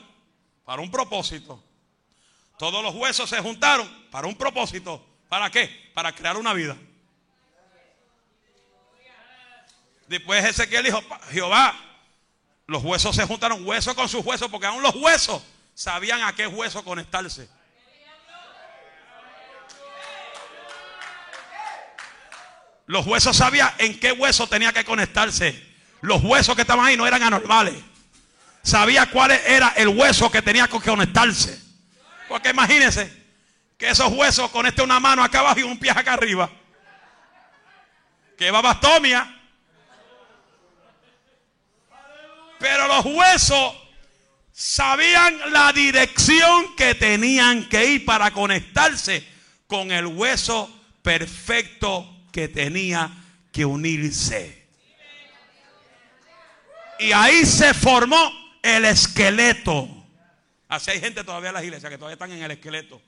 [0.64, 1.62] para un propósito.
[2.56, 5.04] Todos los huesos se juntaron para un propósito.
[5.28, 5.90] ¿Para qué?
[5.94, 6.76] Para crear una vida.
[10.06, 11.74] Después Ezequiel dijo, Jehová,
[12.70, 15.42] los huesos se juntaron hueso con sus huesos, porque aún los huesos
[15.74, 17.48] sabían a qué hueso conectarse.
[22.86, 25.60] Los huesos sabían en qué hueso tenía que conectarse.
[26.00, 27.74] Los huesos que estaban ahí no eran anormales.
[28.62, 31.60] Sabía cuál era el hueso que tenía que conectarse.
[32.28, 33.12] Porque imagínense
[33.76, 36.48] que esos huesos conecten una mano acá abajo y un pie acá arriba.
[38.38, 38.60] Que va
[42.60, 43.74] Pero los huesos
[44.52, 49.26] sabían la dirección que tenían que ir para conectarse
[49.66, 50.70] con el hueso
[51.02, 53.10] perfecto que tenía
[53.50, 54.68] que unirse.
[56.98, 58.30] Y ahí se formó
[58.62, 59.88] el esqueleto.
[60.68, 63.00] Así hay gente todavía en las iglesias que todavía están en el esqueleto.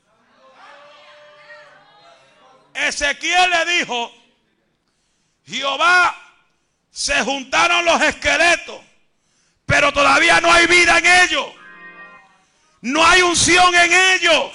[2.72, 4.11] Ezequiel le dijo,
[5.44, 6.16] Jehová,
[6.90, 8.91] se juntaron los esqueletos
[9.73, 11.47] pero todavía no hay vida en ellos.
[12.83, 14.53] No hay unción en ellos.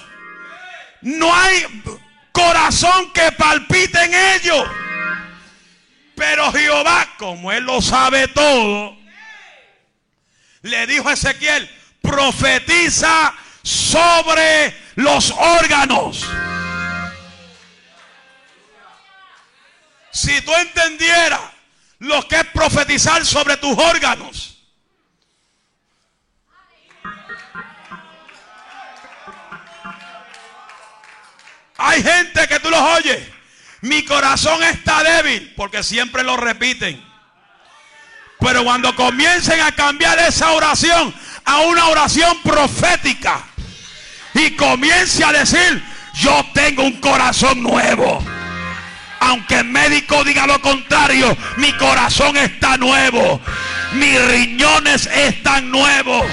[1.00, 1.82] No hay
[2.30, 4.64] corazón que palpite en ellos.
[6.14, 8.96] Pero Jehová, como él lo sabe todo,
[10.62, 11.68] le dijo a Ezequiel,
[12.00, 16.24] profetiza sobre los órganos.
[20.12, 21.40] Si tú entendieras
[21.98, 24.57] lo que es profetizar sobre tus órganos,
[31.78, 33.18] Hay gente que tú los oyes.
[33.80, 37.02] Mi corazón está débil porque siempre lo repiten.
[38.40, 41.14] Pero cuando comiencen a cambiar esa oración
[41.44, 43.42] a una oración profética
[44.34, 45.82] y comience a decir,
[46.14, 48.22] yo tengo un corazón nuevo.
[49.20, 53.40] Aunque el médico diga lo contrario, mi corazón está nuevo.
[53.94, 56.24] Mis riñones están nuevos.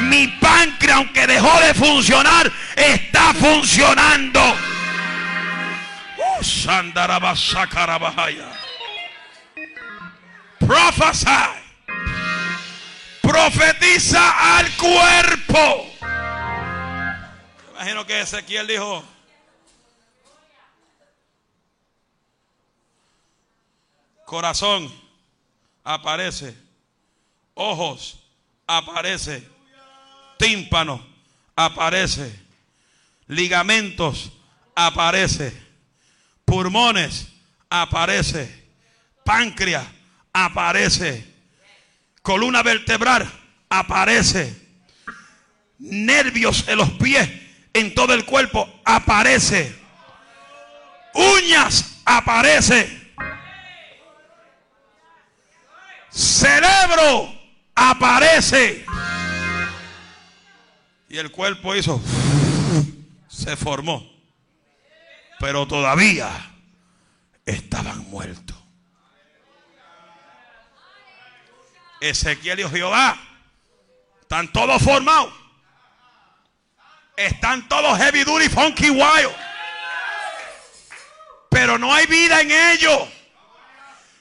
[0.00, 4.56] Mi páncreas, aunque dejó de funcionar, está funcionando.
[10.58, 11.28] Prophesy.
[13.22, 15.86] Profetiza al cuerpo.
[17.72, 19.04] Imagino que Ezequiel dijo.
[24.24, 24.92] Corazón,
[25.84, 26.56] aparece.
[27.54, 28.20] Ojos,
[28.66, 29.48] aparece.
[30.38, 31.04] Tímpano,
[31.56, 32.38] aparece.
[33.26, 34.30] Ligamentos,
[34.74, 35.67] aparece.
[36.48, 37.28] Pulmones,
[37.68, 38.70] aparece.
[39.22, 39.86] Páncreas,
[40.32, 41.22] aparece.
[42.22, 43.30] Columna vertebral,
[43.68, 44.56] aparece.
[45.78, 47.28] Nervios en los pies,
[47.74, 49.78] en todo el cuerpo, aparece.
[51.12, 53.12] Uñas, aparece.
[56.08, 57.30] Cerebro,
[57.74, 58.86] aparece.
[61.10, 62.00] Y el cuerpo hizo,
[63.28, 64.17] se formó.
[65.38, 66.28] Pero todavía
[67.44, 68.56] estaban muertos.
[72.00, 73.18] Ezequiel y Jehová
[74.20, 75.32] están todos formados.
[77.16, 79.34] Están todos heavy duty, funky wild.
[81.50, 83.08] Pero no hay vida en ellos.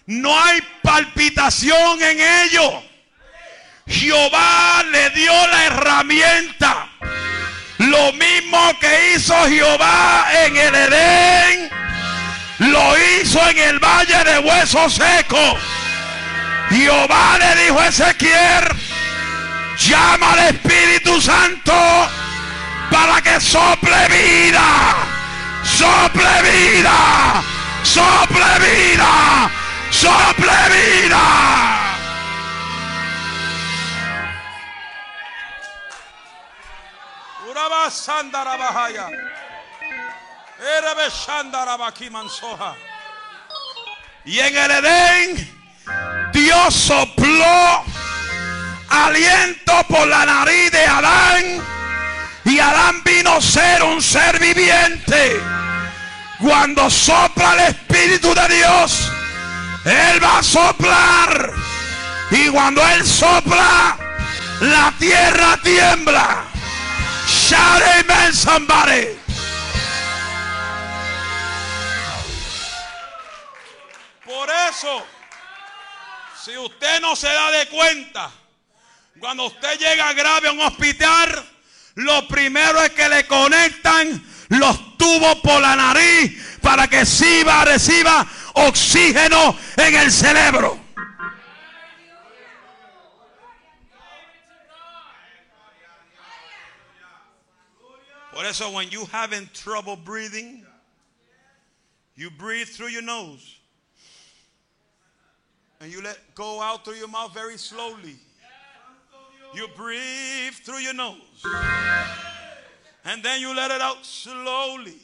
[0.07, 2.83] No hay palpitación en ellos.
[3.85, 6.86] Jehová le dio la herramienta.
[7.87, 11.69] Lo mismo que hizo Jehová en el Edén,
[12.59, 15.55] lo hizo en el valle de huesos secos.
[16.69, 18.67] Jehová le dijo a Ezequiel,
[19.77, 22.09] llama al Espíritu Santo
[22.91, 24.95] para que sople vida,
[25.63, 27.41] sople vida,
[27.83, 29.49] sople vida,
[29.91, 31.76] sople vida.
[44.25, 47.83] Y en el Edén, Dios sopló
[48.89, 51.61] aliento por la nariz de Adán.
[52.45, 55.41] Y Adán vino a ser un ser viviente.
[56.39, 59.11] Cuando sopla el Espíritu de Dios,
[59.85, 61.51] Él va a soplar.
[62.31, 63.97] Y cuando Él sopla,
[64.61, 66.43] la tierra tiembla.
[67.27, 69.19] Shout amen somebody.
[74.25, 75.05] Por eso,
[76.43, 78.31] si usted no se da de cuenta,
[79.19, 81.45] cuando usted llega grave a un hospital,
[81.95, 88.25] lo primero es que le conectan los tubos por la nariz para que reciba, reciba
[88.53, 90.86] oxígeno en el cerebro.
[98.37, 100.63] Por eso, when you having trouble breathing,
[102.15, 103.57] you breathe through your nose.
[105.81, 108.15] And you let go out through your mouth very slowly.
[109.55, 111.17] You breathe through your nose.
[113.05, 114.99] And then you let it out slowly.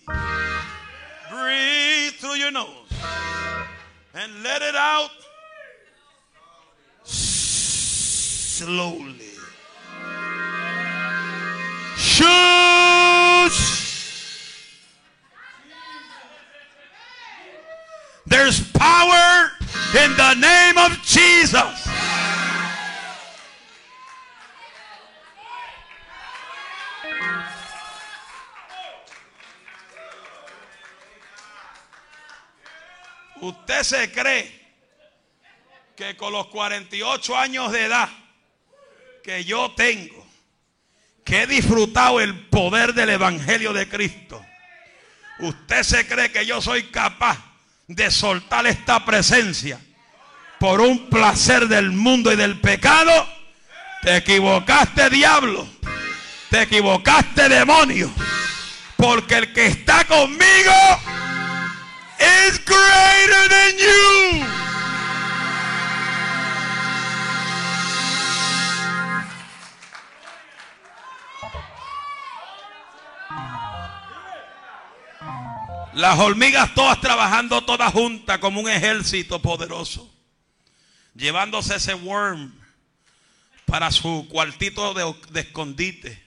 [1.31, 2.91] Breathe through your nose.
[4.13, 5.09] And let it out
[7.03, 9.31] slowly.
[11.97, 12.62] Shoot.
[18.33, 19.51] There's power
[20.03, 21.87] in the name of Jesus.
[33.39, 34.51] Usted se cree
[35.95, 38.09] que con los 48 años de edad
[39.23, 40.25] que yo tengo,
[41.23, 44.43] que he disfrutado el poder del Evangelio de Cristo,
[45.37, 47.52] usted se cree que yo soy capaz
[47.95, 49.79] de soltar esta presencia
[50.59, 53.11] por un placer del mundo y del pecado,
[54.01, 55.67] te equivocaste diablo,
[56.49, 58.09] te equivocaste demonio,
[58.97, 60.73] porque el que está conmigo
[62.17, 64.62] es greater than you.
[75.95, 80.11] Las hormigas todas trabajando todas juntas como un ejército poderoso.
[81.13, 82.51] Llevándose ese worm
[83.65, 86.21] para su cuartito de, escondite.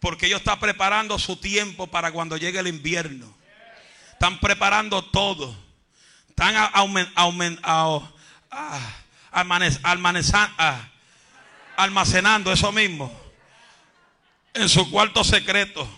[0.00, 3.34] Porque ellos están preparando su tiempo para cuando llegue el invierno.
[4.12, 5.56] Están preparando todo.
[6.28, 6.54] Están
[11.76, 13.30] almacenando eso mismo
[14.52, 15.88] en su cuarto secreto.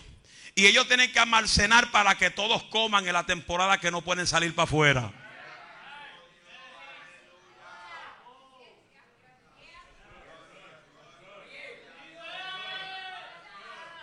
[0.55, 4.27] Y ellos tienen que almacenar para que todos coman en la temporada que no pueden
[4.27, 5.11] salir para afuera.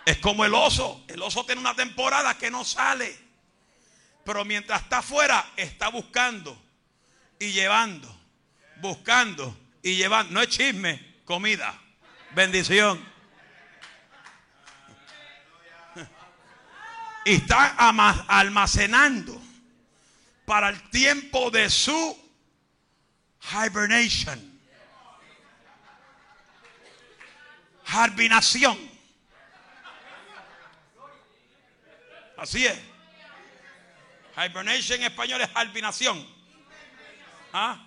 [0.05, 1.03] Es como el oso.
[1.07, 3.17] El oso tiene una temporada que no sale.
[4.25, 6.61] Pero mientras está afuera, está buscando
[7.39, 8.13] y llevando,
[8.77, 11.79] buscando y llevan, no es chisme, comida,
[12.35, 13.03] bendición.
[17.25, 17.75] Y están
[18.27, 19.39] almacenando
[20.45, 22.17] para el tiempo de su
[23.51, 24.59] hibernation.
[27.87, 28.77] Hibernation.
[32.37, 32.79] Así es.
[34.35, 36.25] Hibernation en español es hibernation.
[37.53, 37.85] ¿Ah?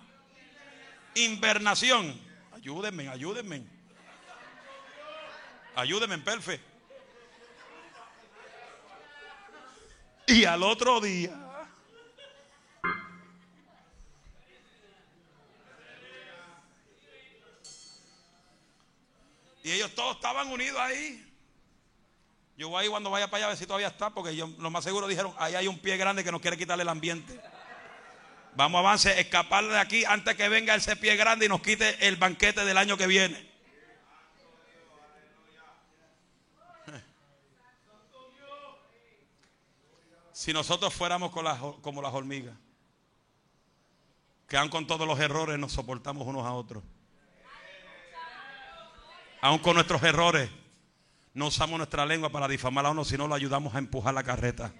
[1.15, 2.19] Invernación.
[2.53, 3.63] Ayúdenme, ayúdenme.
[5.75, 6.74] Ayúdenme, perfe.
[10.27, 11.45] Y al otro día.
[19.63, 21.21] Y ellos todos estaban unidos ahí.
[22.55, 24.69] Yo voy ahí cuando vaya para allá a ver si todavía está, porque ellos lo
[24.69, 27.39] más seguro dijeron, ahí hay un pie grande que nos quiere quitarle el ambiente.
[28.55, 32.15] Vamos avance, escapar de aquí antes que venga ese pie grande y nos quite el
[32.15, 33.54] banquete del año que viene.
[40.35, 42.53] Si nosotros fuéramos como las hormigas,
[44.49, 46.83] que aun con todos los errores nos soportamos unos a otros.
[49.39, 50.49] Aun con nuestros errores,
[51.33, 54.73] no usamos nuestra lengua para difamar a uno, sino lo ayudamos a empujar la carreta.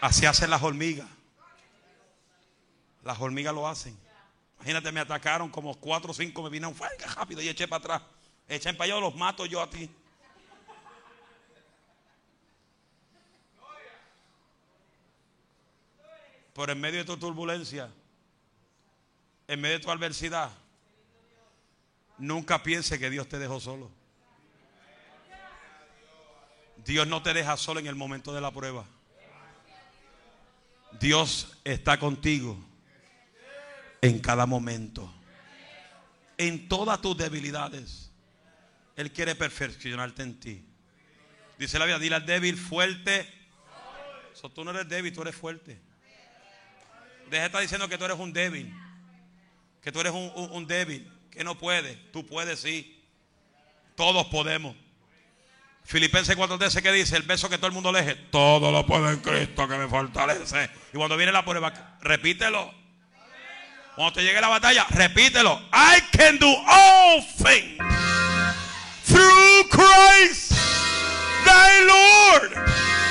[0.00, 1.06] Así hacen las hormigas.
[3.04, 3.96] Las hormigas lo hacen.
[4.56, 6.74] Imagínate, me atacaron como cuatro o cinco, me vinieron
[7.14, 8.02] rápido y eché para atrás.
[8.48, 9.88] Echen para allá, los mato yo a ti.
[16.54, 17.90] Pero en medio de tu turbulencia,
[19.48, 20.50] en medio de tu adversidad,
[22.16, 23.90] nunca piense que Dios te dejó solo.
[26.84, 28.86] Dios no te deja solo en el momento de la prueba.
[31.00, 32.56] Dios está contigo
[34.00, 35.12] en cada momento.
[36.38, 38.12] En todas tus debilidades.
[38.96, 40.64] Él quiere perfeccionarte en ti.
[41.58, 43.28] Dice la Biblia, dile al débil fuerte.
[44.54, 45.93] tú no eres débil, tú eres fuerte.
[47.34, 48.72] Deja de estar diciendo que tú eres un débil.
[49.82, 51.12] Que tú eres un, débil.
[51.32, 51.98] Que no puedes.
[52.12, 53.04] Tú puedes, sí.
[53.96, 54.76] Todos podemos.
[55.82, 59.18] Filipenses 4:13 que dice, el beso que todo el mundo lee, todo lo puedo en
[59.18, 60.70] Cristo que me fortalece.
[60.92, 62.72] Y cuando viene la prueba, repítelo.
[63.96, 65.60] Cuando te llegue la batalla, repítelo.
[65.72, 67.78] I can do all things
[69.06, 70.52] through Christ,
[71.44, 73.03] thy Lord.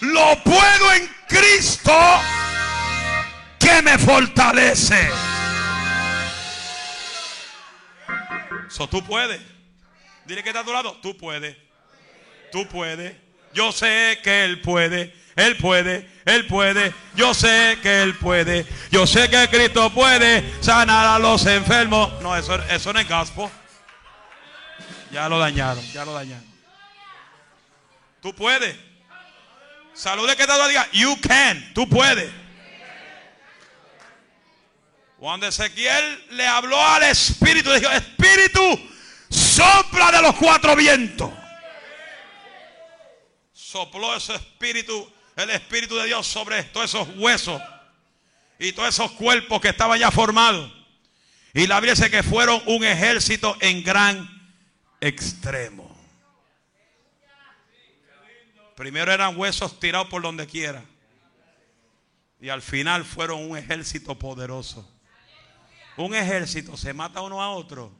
[0.00, 1.92] Lo puedo en Cristo
[3.58, 5.08] que me fortalece.
[8.68, 9.40] So tú puedes.
[10.24, 10.98] Dile que está a tu lado.
[11.02, 11.56] Tú puedes.
[12.50, 13.16] Tú puedes.
[13.54, 15.14] Yo sé que Él puede.
[15.36, 16.10] Él puede.
[16.24, 16.92] Él puede.
[17.14, 18.66] Yo sé que Él puede.
[18.90, 22.20] Yo sé que Cristo puede sanar a los enfermos.
[22.22, 23.48] No, eso, eso no es gospel.
[25.12, 25.84] Ya lo dañaron.
[25.92, 26.51] Ya lo dañaron.
[28.22, 28.76] Tú puedes.
[29.92, 30.88] Salude que te diga.
[30.92, 31.74] You can.
[31.74, 32.32] Tú puedes.
[35.18, 38.90] Cuando Ezequiel le habló al Espíritu, dijo, Espíritu,
[39.28, 41.30] sopla de los cuatro vientos.
[43.52, 47.60] Sopló ese espíritu, el espíritu de Dios sobre todos esos huesos
[48.58, 50.70] y todos esos cuerpos que estaban ya formados.
[51.54, 54.28] Y la Biblia dice que fueron un ejército en gran
[55.00, 55.91] extremo.
[58.76, 60.84] Primero eran huesos tirados por donde quiera.
[62.40, 64.88] Y al final fueron un ejército poderoso.
[65.96, 67.92] Un ejército se mata uno a otro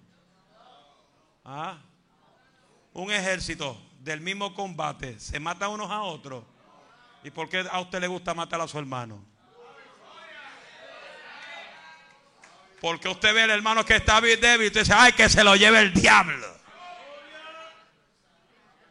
[1.45, 1.79] ¿Ah?
[2.93, 6.45] Un ejército del mismo combate se mata unos a otros.
[7.25, 9.25] ¿Y por qué a usted le gusta matar a su hermano?
[12.81, 15.55] Porque usted ve al hermano que está débil y usted dice, ay, que se lo
[15.55, 16.47] lleve el diablo.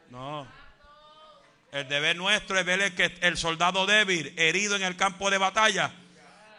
[0.10, 0.48] No.
[1.72, 5.90] El deber nuestro es ver que el soldado débil, herido en el campo de batalla,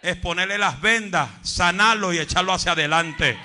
[0.01, 3.39] es ponerle las vendas, sanarlo y echarlo hacia adelante.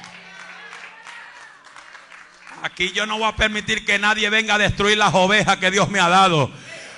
[2.63, 5.89] Aquí yo no voy a permitir que nadie venga a destruir las ovejas que Dios
[5.89, 6.49] me ha dado.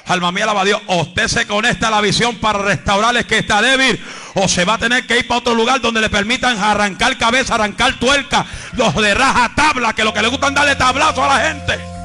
[0.05, 0.81] Alma mía, alaba a Dios.
[0.85, 3.99] O usted se conecta a la visión para restaurarles que está débil.
[4.35, 7.55] O se va a tener que ir para otro lugar donde le permitan arrancar cabeza,
[7.55, 8.45] arrancar tuerca.
[8.73, 11.98] Los de raja tabla, que lo que le gustan darle tablazo a la gente.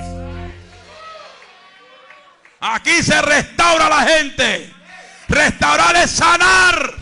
[2.66, 4.72] Aquí se restaura a la gente.
[5.28, 6.94] Restaurar es sanar.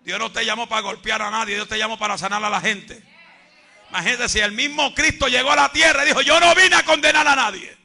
[0.00, 1.54] Dios no te llamó para golpear a nadie.
[1.54, 3.00] Dios te llamó para sanar a la gente.
[3.90, 6.82] Imagínate si el mismo Cristo llegó a la tierra y dijo, yo no vine a
[6.82, 7.76] condenar a nadie.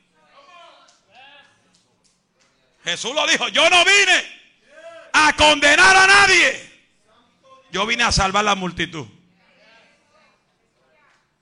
[2.84, 4.39] Jesús lo dijo, yo no vine
[5.13, 6.71] a condenar a nadie.
[7.71, 9.05] Yo vine a salvar la multitud.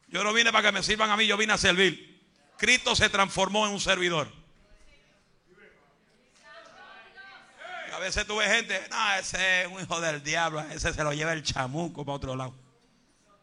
[0.09, 2.08] Yo no vine para que me sirvan a mí, yo vine a servir.
[2.59, 4.29] Cristo se transformó en un servidor.
[7.93, 11.33] A veces tuve gente, no, ese es un hijo del diablo, ese se lo lleva
[11.33, 12.53] el chamuco para otro lado.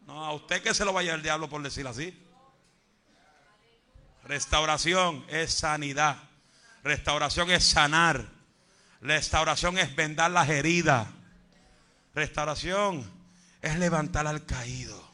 [0.05, 2.17] No, a usted que se lo va a llevar el diablo por decir así.
[4.23, 6.17] Restauración es sanidad.
[6.83, 8.25] Restauración es sanar.
[9.01, 11.07] Restauración es vendar las heridas.
[12.13, 13.09] Restauración
[13.61, 15.06] es levantar al caído.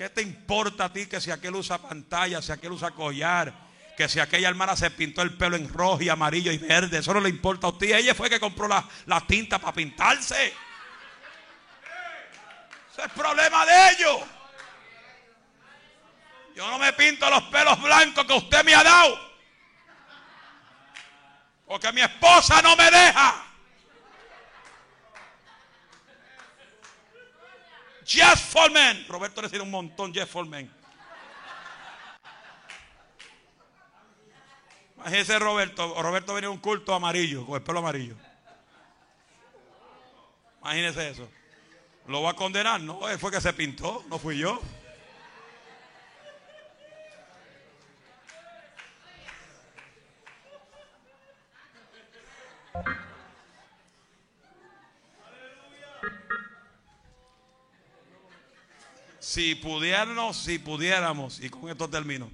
[0.00, 3.52] ¿Qué te importa a ti que si aquel usa pantalla, si aquel usa collar,
[3.98, 7.00] que si aquella hermana se pintó el pelo en rojo y amarillo y verde?
[7.00, 7.94] Eso no le importa a usted.
[7.94, 10.54] Ella fue que compró la, la tinta para pintarse.
[12.90, 14.20] Ese es problema de ellos.
[16.56, 19.20] Yo no me pinto los pelos blancos que usted me ha dado.
[21.66, 23.49] Porque mi esposa no me deja.
[28.10, 29.06] Jeff Foreman.
[29.06, 30.68] Roberto le decía un montón Jeff Foreman.
[34.96, 36.02] Imagínese Roberto.
[36.02, 38.16] Roberto venía un culto amarillo, con el pelo amarillo.
[40.60, 41.30] Imagínese eso.
[42.08, 42.80] ¿Lo va a condenar?
[42.80, 44.60] No, él fue que se pintó, no fui yo.
[59.30, 62.28] Si pudiéramos, si pudiéramos, y con esto termino,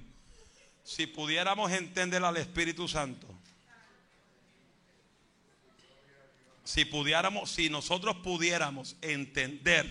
[0.83, 3.27] si pudiéramos entender al Espíritu Santo,
[6.63, 9.85] si pudiéramos, si nosotros pudiéramos entender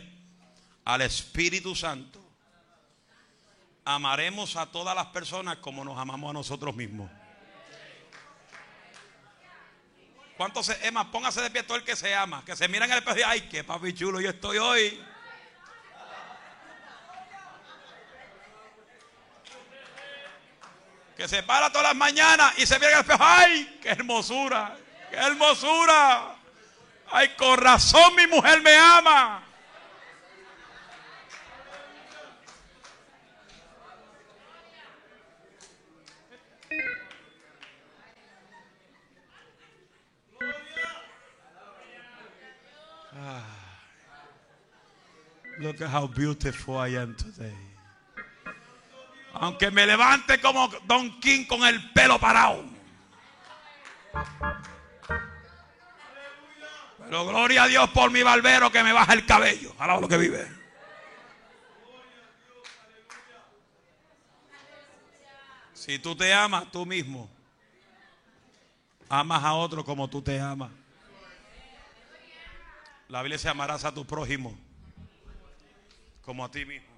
[0.84, 2.20] al Espíritu Santo,
[3.84, 7.08] amaremos a todas las personas como nos amamos a nosotros mismos.
[10.36, 12.90] ¿Cuántos se Emma, póngase de pie todo el que se ama, que se mira en
[12.90, 15.00] el espejo y ay, qué papi chulo yo estoy hoy.
[21.16, 23.24] Que se para todas las mañanas y se mira en el espejo.
[23.24, 24.76] ¡Ay, qué hermosura!
[25.10, 26.36] ¡Qué hermosura!
[27.10, 29.42] ¡Ay, con razón mi mujer me ama!
[43.18, 43.42] Ah.
[45.58, 47.54] Look at how beautiful I am today.
[49.40, 52.64] Aunque me levante como Don King con el pelo parado.
[56.98, 59.74] Pero gloria a Dios por mi barbero que me baja el cabello.
[59.78, 60.46] Alaba lo que vive.
[65.74, 67.30] Si tú te amas tú mismo,
[69.08, 70.70] amas a otro como tú te amas.
[73.08, 74.58] La Biblia se amarás a tu prójimo
[76.22, 76.95] como a ti mismo.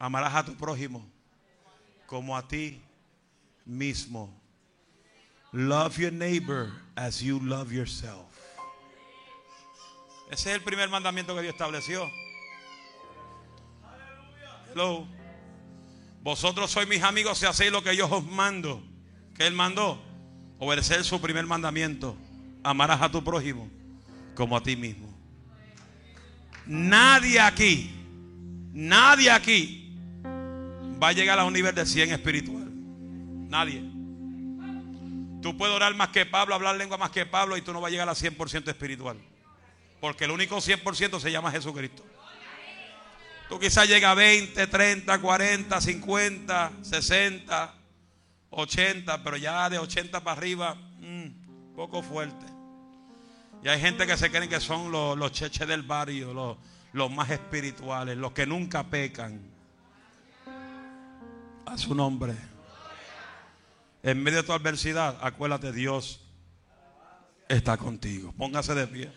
[0.00, 1.06] Amarás a tu prójimo
[2.06, 2.80] como a ti
[3.66, 4.34] mismo.
[5.52, 8.26] Love your neighbor as you love yourself.
[10.30, 12.10] Ese es el primer mandamiento que Dios estableció.
[14.72, 15.06] Hello.
[16.22, 18.82] Vosotros sois mis amigos si hacéis lo que yo os mando.
[19.34, 20.00] Que Él mandó.
[20.58, 22.16] Obedecer su primer mandamiento.
[22.62, 23.68] Amarás a tu prójimo
[24.34, 25.12] como a ti mismo.
[26.64, 27.90] Nadie aquí,
[28.72, 29.79] nadie aquí
[31.02, 32.68] va a llegar a un nivel de 100 espiritual.
[33.48, 33.82] Nadie.
[35.42, 37.88] Tú puedes orar más que Pablo, hablar lengua más que Pablo y tú no vas
[37.88, 39.16] a llegar a 100% espiritual.
[40.00, 42.04] Porque el único 100% se llama Jesucristo.
[43.48, 47.74] Tú quizás llegas a 20, 30, 40, 50, 60,
[48.50, 52.46] 80, pero ya de 80 para arriba, mm, poco fuerte.
[53.64, 56.58] Y hay gente que se creen que son los, cheches del barrio, los,
[56.92, 59.49] los más espirituales, los que nunca pecan
[61.70, 62.34] a su nombre.
[64.02, 66.20] En medio de tu adversidad, acuérdate, Dios
[67.48, 68.34] está contigo.
[68.36, 69.12] Póngase de pie.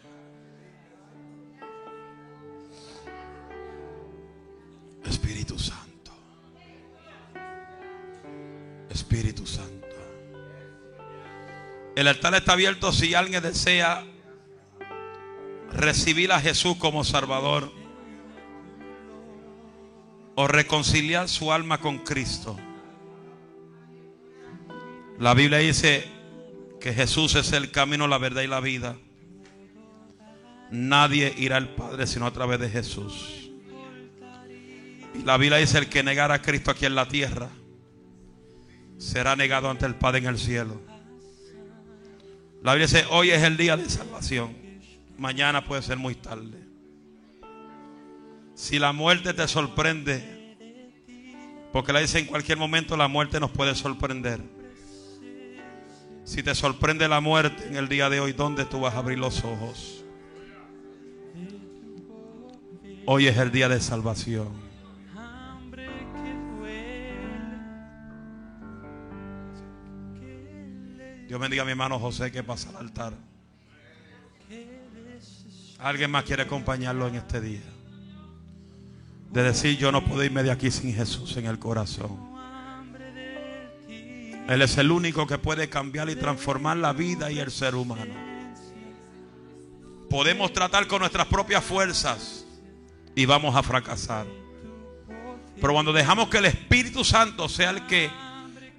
[5.06, 6.12] Espíritu Santo.
[8.90, 9.88] Espíritu Santo.
[11.96, 14.04] El altar está abierto si alguien desea
[15.72, 17.83] recibir a Jesús como Salvador
[20.36, 22.58] o reconciliar su alma con Cristo.
[25.20, 26.06] La Biblia dice
[26.82, 28.98] que Jesús es el camino, la verdad y la vida.
[30.72, 33.52] Nadie irá al Padre sino a través de Jesús.
[35.14, 37.50] Y la Biblia dice, el que negara a Cristo aquí en la tierra,
[38.98, 40.82] será negado ante el Padre en el cielo.
[42.64, 44.56] La Biblia dice, hoy es el día de salvación.
[45.18, 46.63] Mañana puede ser muy tarde.
[48.64, 50.56] Si la muerte te sorprende,
[51.74, 54.40] porque la dice en cualquier momento la muerte nos puede sorprender.
[56.24, 59.20] Si te sorprende la muerte en el día de hoy, ¿dónde tú vas a abrir
[59.20, 60.06] los ojos?
[63.06, 64.48] Hoy es el día de salvación.
[71.28, 73.14] Dios bendiga a mi hermano José que pasa al altar.
[75.80, 77.73] ¿Alguien más quiere acompañarlo en este día?
[79.34, 82.32] De decir, yo no puedo irme de aquí sin Jesús en el corazón.
[84.48, 88.14] Él es el único que puede cambiar y transformar la vida y el ser humano.
[90.10, 92.46] Podemos tratar con nuestras propias fuerzas
[93.16, 94.28] y vamos a fracasar.
[95.60, 98.12] Pero cuando dejamos que el Espíritu Santo sea el que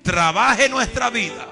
[0.02, 1.48] trabaje nuestra vida,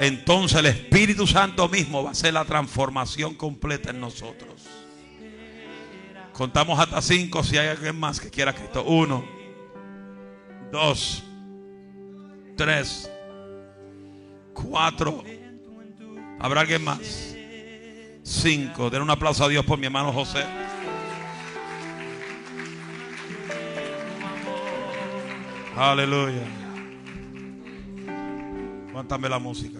[0.00, 4.73] entonces el Espíritu Santo mismo va a hacer la transformación completa en nosotros.
[6.34, 8.82] Contamos hasta cinco si hay alguien más que quiera Cristo.
[8.82, 9.24] Uno,
[10.72, 11.22] dos,
[12.56, 13.08] tres,
[14.52, 15.22] cuatro.
[16.40, 17.36] ¿Habrá alguien más?
[18.24, 18.90] Cinco.
[18.90, 20.44] Den un aplauso a Dios por mi hermano José.
[25.76, 26.42] Aleluya.
[28.92, 29.78] Cuéntame la música.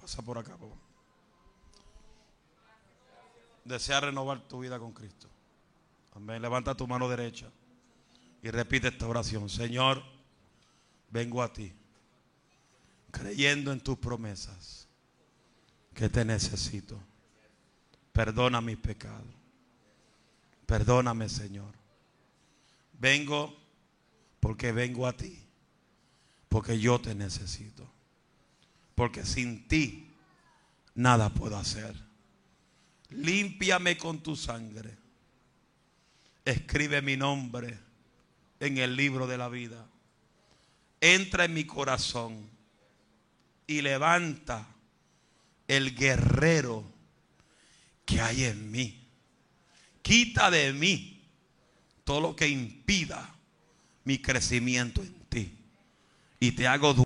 [0.00, 0.77] Pasa por acá, por
[3.68, 3.78] favor.
[3.78, 5.28] Desea renovar tu vida con Cristo.
[6.14, 6.42] Amén.
[6.42, 7.50] Levanta tu mano derecha
[8.42, 9.48] y repite esta oración.
[9.48, 10.02] Señor,
[11.10, 11.72] vengo a ti,
[13.10, 14.88] creyendo en tus promesas,
[15.94, 16.98] que te necesito.
[18.12, 19.34] Perdona mis pecados.
[20.66, 21.72] Perdóname, Señor.
[22.92, 23.56] Vengo
[24.40, 25.38] porque vengo a ti,
[26.48, 27.88] porque yo te necesito.
[28.94, 30.10] Porque sin ti
[30.94, 32.07] nada puedo hacer.
[33.10, 34.96] Límpiame con tu sangre.
[36.44, 37.78] Escribe mi nombre
[38.60, 39.86] en el libro de la vida.
[41.00, 42.48] Entra en mi corazón
[43.66, 44.66] y levanta
[45.68, 46.84] el guerrero
[48.04, 49.06] que hay en mí.
[50.02, 51.22] Quita de mí
[52.04, 53.34] todo lo que impida
[54.04, 55.58] mi crecimiento en ti.
[56.40, 57.04] Y te hago